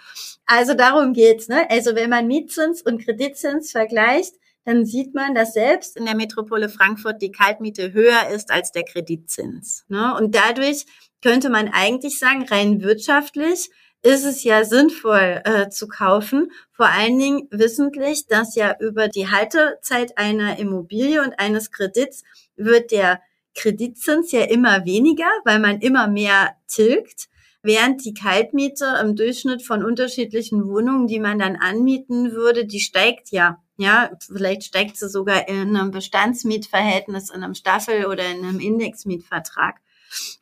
Also 0.47 0.73
darum 0.73 1.13
geht's, 1.13 1.49
ne? 1.49 1.69
Also 1.71 1.95
wenn 1.95 2.09
man 2.09 2.27
Mietzins 2.27 2.81
und 2.81 3.05
Kreditzins 3.05 3.73
vergleicht, 3.73 4.35
dann 4.65 4.85
sieht 4.85 5.15
man, 5.15 5.35
dass 5.35 5.53
selbst 5.55 5.97
in 5.97 6.07
der 6.07 6.15
Metropole 6.15 6.69
Frankfurt 6.69 7.23
die 7.23 7.33
Kaltmiete 7.33 7.93
höher 7.93 8.29
ist 8.35 8.51
als 8.51 8.73
der 8.73 8.85
Kreditzins. 8.85 9.85
Ne? 9.89 10.15
Und 10.15 10.35
dadurch 10.35 10.85
könnte 11.23 11.49
man 11.49 11.69
eigentlich 11.69 12.19
sagen, 12.19 12.45
rein 12.45 12.83
wirtschaftlich 12.83 13.71
ist 14.03 14.25
es 14.25 14.45
ja 14.45 14.65
sinnvoll 14.65 15.43
äh, 15.45 15.69
zu 15.71 15.89
kaufen, 15.89 16.53
vor 16.73 16.87
allen 16.87 17.19
Dingen 17.19 17.49
wissentlich, 17.51 18.27
dass 18.27 18.55
ja 18.55 18.77
über 18.81 19.09
die 19.09 19.29
Haltezeit 19.29 20.17
einer 20.17 20.59
Immobilie 20.59 21.23
und 21.23 21.39
eines 21.39 21.71
Kredits 21.71 22.23
wird 22.57 22.93
der 22.93 23.21
Kreditzins 23.55 24.31
ja 24.31 24.45
immer 24.45 24.85
weniger, 24.85 25.29
weil 25.45 25.59
man 25.59 25.81
immer 25.81 26.07
mehr 26.07 26.55
tilgt, 26.69 27.29
während 27.63 28.05
die 28.05 28.15
Kaltmiete 28.15 28.99
im 29.03 29.17
Durchschnitt 29.17 29.63
von 29.67 29.85
unterschiedlichen 29.85 30.69
Wohnungen, 30.69 31.09
die 31.09 31.19
man 31.19 31.39
dann 31.39 31.57
anmieten 31.57 32.33
würde, 32.33 32.67
die 32.67 32.81
steigt 32.81 33.31
ja. 33.31 33.59
Ja, 33.81 34.11
vielleicht 34.21 34.65
steigt 34.65 34.97
sie 34.97 35.09
sogar 35.09 35.49
in 35.49 35.77
einem 35.77 35.93
Bestandsmietverhältnis, 35.93 37.31
in 37.31 37.45
einem 37.45 37.55
Staffel- 37.55 38.07
oder 38.07 38.29
in 38.29 38.45
einem 38.45 38.59
Indexmietvertrag. 38.59 39.77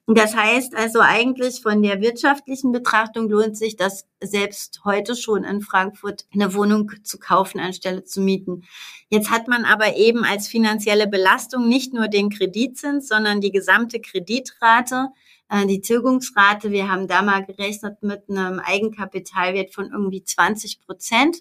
Das 0.06 0.36
heißt 0.36 0.76
also 0.76 1.00
eigentlich 1.00 1.62
von 1.62 1.82
der 1.82 2.00
wirtschaftlichen 2.00 2.70
Betrachtung 2.70 3.28
lohnt 3.28 3.56
sich 3.56 3.76
das 3.76 4.06
selbst 4.22 4.82
heute 4.84 5.16
schon 5.16 5.42
in 5.42 5.60
Frankfurt 5.60 6.26
eine 6.32 6.54
Wohnung 6.54 6.90
zu 7.02 7.18
kaufen 7.18 7.58
anstelle 7.58 8.04
zu 8.04 8.20
mieten. 8.20 8.62
Jetzt 9.08 9.30
hat 9.30 9.48
man 9.48 9.64
aber 9.64 9.96
eben 9.96 10.24
als 10.24 10.46
finanzielle 10.46 11.08
Belastung 11.08 11.68
nicht 11.68 11.92
nur 11.92 12.06
den 12.06 12.30
Kreditzins, 12.30 13.08
sondern 13.08 13.40
die 13.40 13.50
gesamte 13.50 14.00
Kreditrate, 14.00 15.08
äh, 15.48 15.66
die 15.66 15.80
Tilgungsrate. 15.80 16.70
Wir 16.70 16.88
haben 16.88 17.08
da 17.08 17.22
mal 17.22 17.44
gerechnet 17.44 18.02
mit 18.02 18.28
einem 18.28 18.60
Eigenkapitalwert 18.60 19.74
von 19.74 19.90
irgendwie 19.90 20.22
20 20.22 20.80
Prozent, 20.86 21.38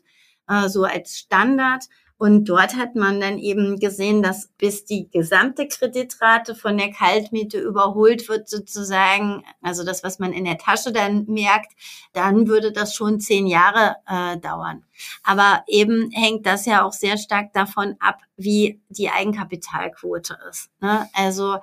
äh, 0.48 0.70
so 0.70 0.84
als 0.86 1.20
Standard. 1.20 1.84
Und 2.18 2.46
dort 2.46 2.78
hat 2.78 2.96
man 2.96 3.20
dann 3.20 3.38
eben 3.38 3.78
gesehen, 3.78 4.24
dass 4.24 4.48
bis 4.58 4.86
die 4.86 5.10
gesamte 5.12 5.68
Kreditrate 5.68 6.56
von 6.56 6.78
der 6.78 6.92
Kaltmiete 6.92 7.60
überholt 7.60 8.30
wird, 8.30 8.48
sozusagen, 8.48 9.44
also 9.62 9.84
das, 9.84 10.02
was 10.02 10.18
man 10.18 10.32
in 10.32 10.46
der 10.46 10.58
Tasche 10.58 10.94
dann 10.94 11.26
merkt, 11.26 11.74
dann 12.14 12.48
würde 12.48 12.72
das 12.72 12.96
schon 12.96 13.20
zehn 13.20 13.48
Jahre 13.48 13.98
äh, 14.08 14.38
dauern. 14.38 14.86
Aber 15.24 15.64
eben 15.68 16.10
hängt 16.12 16.46
das 16.46 16.66
ja 16.66 16.86
auch 16.86 16.94
sehr 16.94 17.18
stark 17.18 17.52
davon 17.52 17.96
ab, 18.00 18.20
wie 18.38 18.82
die 18.88 19.10
Eigenkapitalquote 19.10 20.38
ist. 20.50 20.70
Ne? 20.80 21.10
Also 21.14 21.58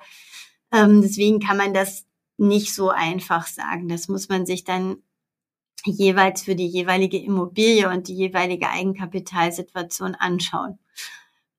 ähm, 0.71 1.01
deswegen 1.01 1.39
kann 1.39 1.57
man 1.57 1.73
das 1.73 2.05
nicht 2.37 2.75
so 2.75 2.89
einfach 2.89 3.47
sagen. 3.47 3.87
Das 3.89 4.07
muss 4.07 4.29
man 4.29 4.45
sich 4.45 4.63
dann 4.63 4.97
jeweils 5.85 6.43
für 6.43 6.55
die 6.55 6.67
jeweilige 6.67 7.17
Immobilie 7.17 7.89
und 7.89 8.07
die 8.07 8.15
jeweilige 8.15 8.69
Eigenkapitalsituation 8.69 10.15
anschauen. 10.15 10.79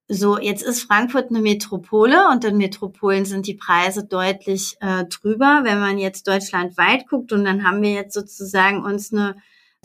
So, 0.09 0.39
jetzt 0.39 0.63
ist 0.63 0.83
Frankfurt 0.83 1.31
eine 1.31 1.41
Metropole 1.41 2.29
und 2.31 2.45
in 2.45 2.59
Metropolen 2.59 3.25
sind 3.25 3.47
die 3.47 3.55
Preise 3.55 4.05
deutlich 4.05 4.77
äh, 4.81 5.05
drüber. 5.05 5.61
Wenn 5.65 5.81
man 5.81 5.99
jetzt 5.99 6.29
deutschlandweit 6.29 7.09
guckt 7.09 7.33
und 7.33 7.45
dann 7.45 7.67
haben 7.67 7.81
wir 7.81 7.93
jetzt 7.93 8.15
sozusagen 8.15 8.85
uns 8.85 9.13
eine 9.13 9.37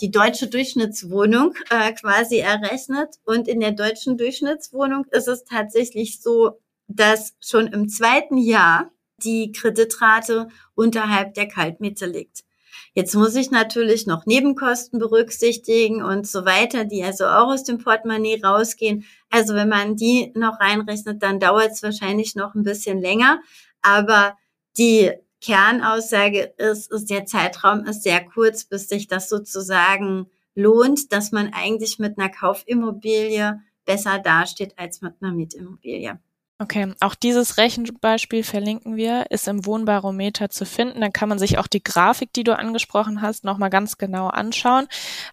die 0.01 0.11
deutsche 0.11 0.47
Durchschnittswohnung 0.47 1.55
äh, 1.69 1.93
quasi 1.93 2.37
errechnet 2.37 3.15
und 3.25 3.47
in 3.47 3.59
der 3.59 3.71
deutschen 3.71 4.17
Durchschnittswohnung 4.17 5.05
ist 5.11 5.27
es 5.27 5.43
tatsächlich 5.43 6.21
so, 6.21 6.59
dass 6.87 7.35
schon 7.39 7.67
im 7.67 7.89
zweiten 7.89 8.37
Jahr 8.37 8.91
die 9.17 9.51
Kreditrate 9.51 10.47
unterhalb 10.75 11.33
der 11.33 11.47
Kaltmiete 11.47 12.05
liegt. 12.05 12.43
Jetzt 12.93 13.15
muss 13.15 13.35
ich 13.35 13.51
natürlich 13.51 14.07
noch 14.07 14.25
Nebenkosten 14.25 14.99
berücksichtigen 14.99 16.03
und 16.03 16.27
so 16.27 16.45
weiter, 16.45 16.85
die 16.85 17.03
also 17.03 17.25
auch 17.25 17.47
aus 17.47 17.63
dem 17.63 17.77
Portemonnaie 17.77 18.41
rausgehen. 18.43 19.05
Also 19.29 19.53
wenn 19.53 19.69
man 19.69 19.95
die 19.95 20.31
noch 20.35 20.59
reinrechnet, 20.59 21.21
dann 21.21 21.39
dauert 21.39 21.71
es 21.71 21.83
wahrscheinlich 21.83 22.35
noch 22.35 22.55
ein 22.55 22.63
bisschen 22.63 22.99
länger. 22.99 23.39
Aber 23.81 24.35
die 24.77 25.11
Kernaussage 25.41 26.53
ist, 26.57 26.91
ist, 26.91 27.09
der 27.09 27.25
Zeitraum 27.25 27.85
ist 27.85 28.03
sehr 28.03 28.25
kurz, 28.25 28.65
bis 28.65 28.89
sich 28.89 29.07
das 29.07 29.29
sozusagen 29.29 30.27
lohnt, 30.55 31.13
dass 31.13 31.31
man 31.31 31.53
eigentlich 31.53 31.99
mit 31.99 32.17
einer 32.17 32.29
Kaufimmobilie 32.29 33.61
besser 33.85 34.19
dasteht 34.19 34.77
als 34.77 35.01
mit 35.01 35.13
einer 35.21 35.31
Mietimmobilie. 35.31 36.19
Okay, 36.61 36.93
auch 36.99 37.15
dieses 37.15 37.55
Rechenbeispiel 37.57 38.43
verlinken 38.43 38.97
wir, 38.97 39.31
ist 39.31 39.47
im 39.47 39.65
Wohnbarometer 39.65 40.49
zu 40.49 40.65
finden. 40.65 40.99
Dann 40.99 41.13
kann 41.13 41.29
man 41.29 41.39
sich 41.39 41.57
auch 41.57 41.67
die 41.67 41.81
Grafik, 41.81 42.33
die 42.33 42.43
du 42.43 42.57
angesprochen 42.57 43.21
hast, 43.21 43.45
nochmal 43.45 43.69
ganz 43.69 43.97
genau 43.97 44.27
anschauen. 44.27 44.87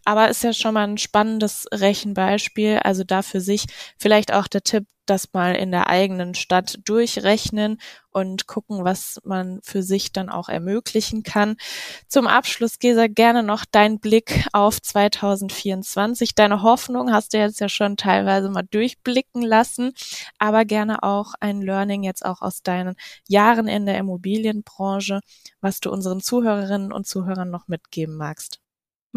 Aber 0.05 0.29
ist 0.29 0.45
ja 0.45 0.53
schon 0.53 0.75
mal 0.75 0.87
ein 0.87 0.99
spannendes 0.99 1.67
Rechenbeispiel. 1.75 2.79
Also 2.79 3.03
da 3.03 3.23
für 3.23 3.41
sich 3.41 3.65
vielleicht 3.99 4.33
auch 4.33 4.47
der 4.47 4.63
Tipp, 4.63 4.87
das 5.07 5.33
mal 5.33 5.55
in 5.55 5.71
der 5.71 5.89
eigenen 5.89 6.35
Stadt 6.35 6.79
durchrechnen 6.85 7.79
und 8.11 8.47
gucken, 8.47 8.85
was 8.85 9.21
man 9.25 9.61
für 9.63 9.83
sich 9.83 10.13
dann 10.13 10.29
auch 10.29 10.49
ermöglichen 10.49 11.23
kann. 11.23 11.57
Zum 12.09 12.27
Abschluss, 12.27 12.79
Gesa, 12.79 13.07
gerne 13.09 13.43
noch 13.43 13.65
dein 13.71 14.01
Blick 14.01 14.47
auf 14.53 14.81
2024. 14.81 16.35
Deine 16.35 16.63
Hoffnung 16.63 17.13
hast 17.13 17.35
du 17.35 17.39
jetzt 17.39 17.61
ja 17.61 17.69
schon 17.69 17.97
teilweise 17.97 18.49
mal 18.49 18.63
durchblicken 18.63 19.43
lassen, 19.43 19.93
aber 20.39 20.65
gerne 20.65 21.03
auch 21.03 21.35
ein 21.41 21.61
Learning 21.61 22.03
jetzt 22.03 22.25
auch 22.25 22.43
aus 22.43 22.63
deinen 22.63 22.97
Jahren 23.29 23.69
in 23.69 23.87
der 23.87 23.99
Immobilienbranche, 23.99 25.21
was 25.61 25.81
du 25.81 25.91
unseren 25.91 26.21
Zuhörerinnen 26.21 26.93
und 26.93 27.07
Zuhörern 27.07 27.51
noch 27.51 27.69
mitgeben 27.69 28.17
magst. 28.17 28.61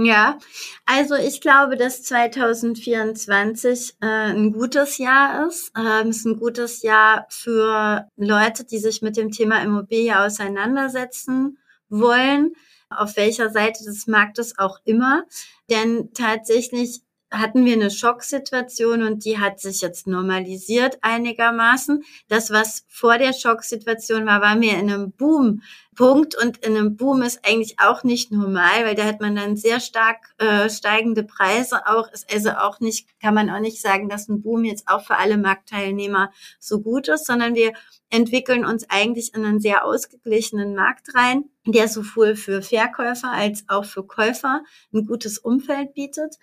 Ja, 0.01 0.39
also 0.85 1.15
ich 1.15 1.41
glaube, 1.41 1.75
dass 1.75 2.03
2024 2.03 3.95
äh, 3.99 4.05
ein 4.05 4.53
gutes 4.53 4.97
Jahr 4.97 5.45
ist. 5.47 5.73
Ähm, 5.77 6.07
es 6.07 6.19
ist 6.19 6.25
ein 6.25 6.37
gutes 6.39 6.83
Jahr 6.83 7.25
für 7.29 8.07
Leute, 8.15 8.63
die 8.63 8.77
sich 8.77 9.01
mit 9.01 9.17
dem 9.17 9.29
Thema 9.31 9.61
Immobilie 9.61 10.17
auseinandersetzen 10.17 11.57
wollen, 11.89 12.53
auf 12.89 13.17
welcher 13.17 13.49
Seite 13.49 13.83
des 13.83 14.07
Marktes 14.07 14.57
auch 14.57 14.79
immer. 14.85 15.25
Denn 15.69 16.13
tatsächlich 16.13 17.01
hatten 17.31 17.63
wir 17.65 17.73
eine 17.73 17.91
Schocksituation 17.91 19.03
und 19.03 19.23
die 19.23 19.37
hat 19.37 19.59
sich 19.59 19.81
jetzt 19.81 20.07
normalisiert 20.07 20.97
einigermaßen. 21.01 22.03
Das, 22.27 22.49
was 22.51 22.85
vor 22.87 23.17
der 23.17 23.33
Schocksituation 23.33 24.25
war, 24.25 24.41
waren 24.41 24.61
wir 24.61 24.73
in 24.73 24.91
einem 24.91 25.11
Boom-Punkt 25.11 26.35
und 26.41 26.57
in 26.65 26.75
einem 26.75 26.95
Boom 26.95 27.21
ist 27.21 27.45
eigentlich 27.45 27.79
auch 27.79 28.03
nicht 28.03 28.31
normal, 28.31 28.83
weil 28.85 28.95
da 28.95 29.05
hat 29.05 29.21
man 29.21 29.35
dann 29.35 29.57
sehr 29.57 29.79
stark 29.79 30.33
äh, 30.39 30.69
steigende 30.69 31.23
Preise 31.23 31.85
auch. 31.85 32.11
Ist 32.11 32.33
also 32.33 32.51
auch 32.51 32.79
nicht, 32.79 33.07
kann 33.21 33.35
man 33.35 33.51
auch 33.51 33.59
nicht 33.59 33.79
sagen, 33.79 34.09
dass 34.09 34.27
ein 34.27 34.41
Boom 34.41 34.65
jetzt 34.65 34.87
auch 34.87 35.05
für 35.05 35.17
alle 35.17 35.37
Marktteilnehmer 35.37 36.31
so 36.59 36.81
gut 36.81 37.09
ist, 37.09 37.27
sondern 37.27 37.53
wir 37.53 37.73
entwickeln 38.09 38.65
uns 38.65 38.89
eigentlich 38.89 39.35
in 39.35 39.45
einen 39.45 39.59
sehr 39.59 39.85
ausgeglichenen 39.85 40.73
Markt 40.73 41.13
rein, 41.13 41.45
der 41.67 41.87
sowohl 41.87 42.35
für 42.35 42.63
Verkäufer 42.63 43.31
als 43.31 43.65
auch 43.67 43.85
für 43.85 44.03
Käufer 44.03 44.63
ein 44.91 45.05
gutes 45.05 45.37
Umfeld 45.37 45.93
bietet. 45.93 46.37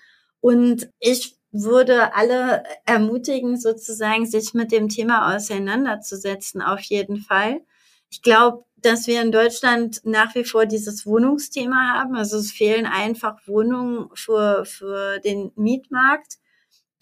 Und 0.46 0.88
ich 1.00 1.36
würde 1.50 2.14
alle 2.14 2.62
ermutigen, 2.84 3.58
sozusagen 3.58 4.26
sich 4.26 4.54
mit 4.54 4.70
dem 4.70 4.88
Thema 4.88 5.34
auseinanderzusetzen, 5.34 6.62
auf 6.62 6.82
jeden 6.82 7.16
Fall. 7.16 7.62
Ich 8.10 8.22
glaube, 8.22 8.64
dass 8.76 9.08
wir 9.08 9.22
in 9.22 9.32
Deutschland 9.32 10.02
nach 10.04 10.36
wie 10.36 10.44
vor 10.44 10.66
dieses 10.66 11.04
Wohnungsthema 11.04 11.94
haben. 11.94 12.14
Also 12.14 12.36
es 12.36 12.52
fehlen 12.52 12.86
einfach 12.86 13.44
Wohnungen 13.48 14.08
für, 14.14 14.64
für 14.64 15.18
den 15.18 15.50
Mietmarkt. 15.56 16.36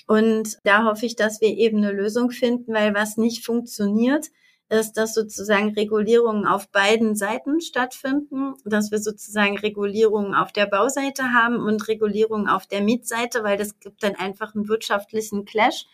Und 0.07 0.57
da 0.64 0.85
hoffe 0.85 1.04
ich, 1.04 1.14
dass 1.14 1.42
wir 1.42 1.48
eben 1.48 1.85
eine 1.85 1.92
Lösung 1.92 2.30
finden, 2.30 2.72
weil 2.72 2.94
was 2.94 3.18
nicht 3.18 3.44
funktioniert, 3.44 4.28
ist, 4.68 4.94
dass 4.94 5.14
sozusagen 5.14 5.74
Regulierungen 5.74 6.46
auf 6.46 6.68
beiden 6.70 7.14
Seiten 7.16 7.61
stattfinden, 7.61 8.55
dass 8.64 8.90
wir 8.90 8.98
sozusagen 8.98 9.59
Regulierungen 9.59 10.35
auf 10.35 10.53
der 10.53 10.66
Bauseite 10.66 11.33
haben 11.33 11.57
und 11.57 11.87
Regulierungen 11.88 12.48
auf 12.48 12.66
der 12.66 12.83
Mietseite, 12.83 13.44
weil 13.44 13.59
das 13.59 13.79
gibt 13.79 14.03
dann 14.03 14.14
einfach 14.14 14.55
einen 14.55 14.68
wirtschaftlichen 14.68 15.44
Clash. 15.44 15.85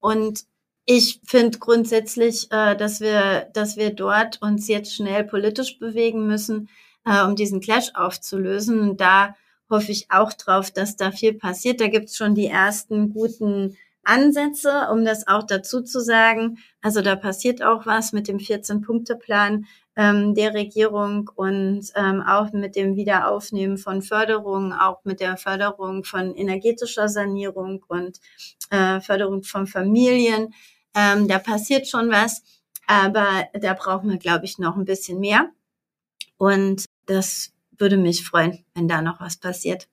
Und 0.00 0.44
ich 0.84 1.20
finde 1.24 1.58
grundsätzlich, 1.58 2.50
äh, 2.50 2.74
dass 2.74 3.00
wir, 3.00 3.48
dass 3.52 3.76
wir 3.76 3.90
dort 3.90 4.40
uns 4.42 4.68
jetzt 4.68 4.94
schnell 4.94 5.24
politisch 5.24 5.78
bewegen 5.78 6.26
müssen, 6.26 6.68
äh, 7.04 7.22
um 7.24 7.36
diesen 7.36 7.60
Clash 7.60 7.90
aufzulösen. 7.94 8.80
Und 8.80 9.00
da 9.00 9.36
hoffe 9.70 9.92
ich 9.92 10.10
auch 10.10 10.32
drauf, 10.32 10.70
dass 10.70 10.96
da 10.96 11.10
viel 11.10 11.34
passiert. 11.34 11.80
Da 11.80 11.88
gibt's 11.88 12.16
schon 12.16 12.34
die 12.34 12.46
ersten 12.46 13.12
guten 13.12 13.76
Ansätze, 14.08 14.88
um 14.90 15.04
das 15.04 15.28
auch 15.28 15.42
dazu 15.42 15.82
zu 15.82 16.00
sagen. 16.00 16.58
Also 16.80 17.02
da 17.02 17.14
passiert 17.14 17.62
auch 17.62 17.86
was 17.86 18.12
mit 18.12 18.26
dem 18.26 18.38
14-Punkte-Plan 18.38 19.66
ähm, 19.96 20.34
der 20.34 20.54
Regierung 20.54 21.30
und 21.34 21.90
ähm, 21.94 22.22
auch 22.22 22.52
mit 22.52 22.76
dem 22.76 22.96
Wiederaufnehmen 22.96 23.76
von 23.76 24.00
Förderungen, 24.00 24.72
auch 24.72 25.04
mit 25.04 25.20
der 25.20 25.36
Förderung 25.36 26.04
von 26.04 26.34
energetischer 26.34 27.08
Sanierung 27.08 27.84
und 27.88 28.18
äh, 28.70 29.00
Förderung 29.00 29.42
von 29.42 29.66
Familien. 29.66 30.54
Ähm, 30.94 31.28
da 31.28 31.38
passiert 31.38 31.86
schon 31.86 32.10
was, 32.10 32.42
aber 32.86 33.46
da 33.52 33.74
brauchen 33.74 34.10
wir, 34.10 34.18
glaube 34.18 34.46
ich, 34.46 34.58
noch 34.58 34.76
ein 34.76 34.84
bisschen 34.84 35.20
mehr. 35.20 35.50
Und 36.38 36.86
das 37.06 37.52
würde 37.76 37.96
mich 37.96 38.24
freuen, 38.24 38.64
wenn 38.74 38.88
da 38.88 39.02
noch 39.02 39.20
was 39.20 39.36
passiert. 39.36 39.88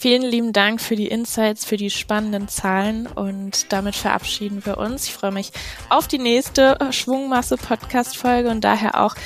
Vielen 0.00 0.22
lieben 0.22 0.52
Dank 0.52 0.80
für 0.80 0.94
die 0.94 1.08
Insights, 1.08 1.64
für 1.64 1.76
die 1.76 1.90
spannenden 1.90 2.46
Zahlen 2.46 3.08
und 3.08 3.72
damit 3.72 3.96
verabschieden 3.96 4.64
wir 4.64 4.78
uns. 4.78 5.06
Ich 5.06 5.12
freue 5.12 5.32
mich 5.32 5.50
auf 5.88 6.06
die 6.06 6.20
nächste 6.20 6.78
Schwungmasse 6.92 7.56
Podcast 7.56 8.16
Folge 8.16 8.48
und 8.48 8.62
daher 8.62 9.02
auch 9.02 9.16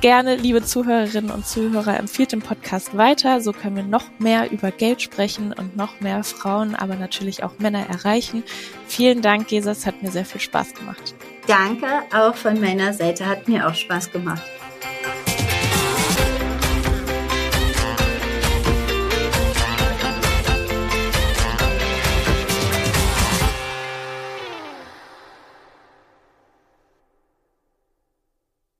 gerne, 0.00 0.36
liebe 0.36 0.62
Zuhörerinnen 0.62 1.32
und 1.32 1.48
Zuhörer, 1.48 1.98
empfiehlt 1.98 2.30
den 2.30 2.42
Podcast 2.42 2.96
weiter. 2.96 3.40
So 3.40 3.50
können 3.52 3.74
wir 3.74 3.82
noch 3.82 4.04
mehr 4.20 4.52
über 4.52 4.70
Geld 4.70 5.02
sprechen 5.02 5.52
und 5.52 5.76
noch 5.76 5.98
mehr 5.98 6.22
Frauen, 6.22 6.76
aber 6.76 6.94
natürlich 6.94 7.42
auch 7.42 7.58
Männer 7.58 7.88
erreichen. 7.88 8.44
Vielen 8.86 9.22
Dank, 9.22 9.48
Gesa. 9.48 9.72
Es 9.72 9.84
hat 9.84 10.00
mir 10.00 10.12
sehr 10.12 10.24
viel 10.24 10.40
Spaß 10.40 10.74
gemacht. 10.74 11.12
Danke, 11.48 11.86
auch 12.14 12.36
von 12.36 12.60
meiner 12.60 12.92
Seite. 12.92 13.26
Hat 13.26 13.48
mir 13.48 13.66
auch 13.66 13.74
Spaß 13.74 14.12
gemacht. 14.12 14.44